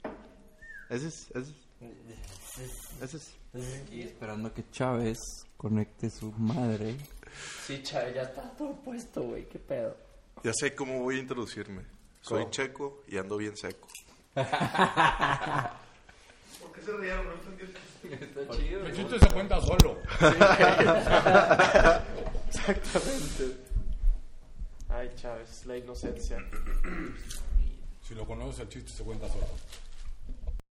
[0.89, 1.29] Ese es.
[1.35, 1.51] Ese
[2.63, 3.01] es.
[3.01, 3.33] Ese es.
[3.91, 5.17] Y esperando que Chávez
[5.57, 6.95] conecte su madre.
[7.65, 9.47] Sí, Chávez, ya está todo puesto, güey.
[9.47, 9.95] ¿Qué pedo?
[10.43, 11.83] Ya sé cómo voy a introducirme.
[12.21, 13.87] Soy checo y ando bien seco.
[14.33, 14.45] ¿Por
[16.73, 17.25] qué se rieron?
[17.25, 17.71] No entendí.
[18.03, 19.97] El chiste se cuenta solo.
[22.47, 23.57] Exactamente.
[24.89, 26.37] Ay, Chávez, la inocencia.
[28.01, 29.45] Si lo conoces, el chiste se cuenta solo.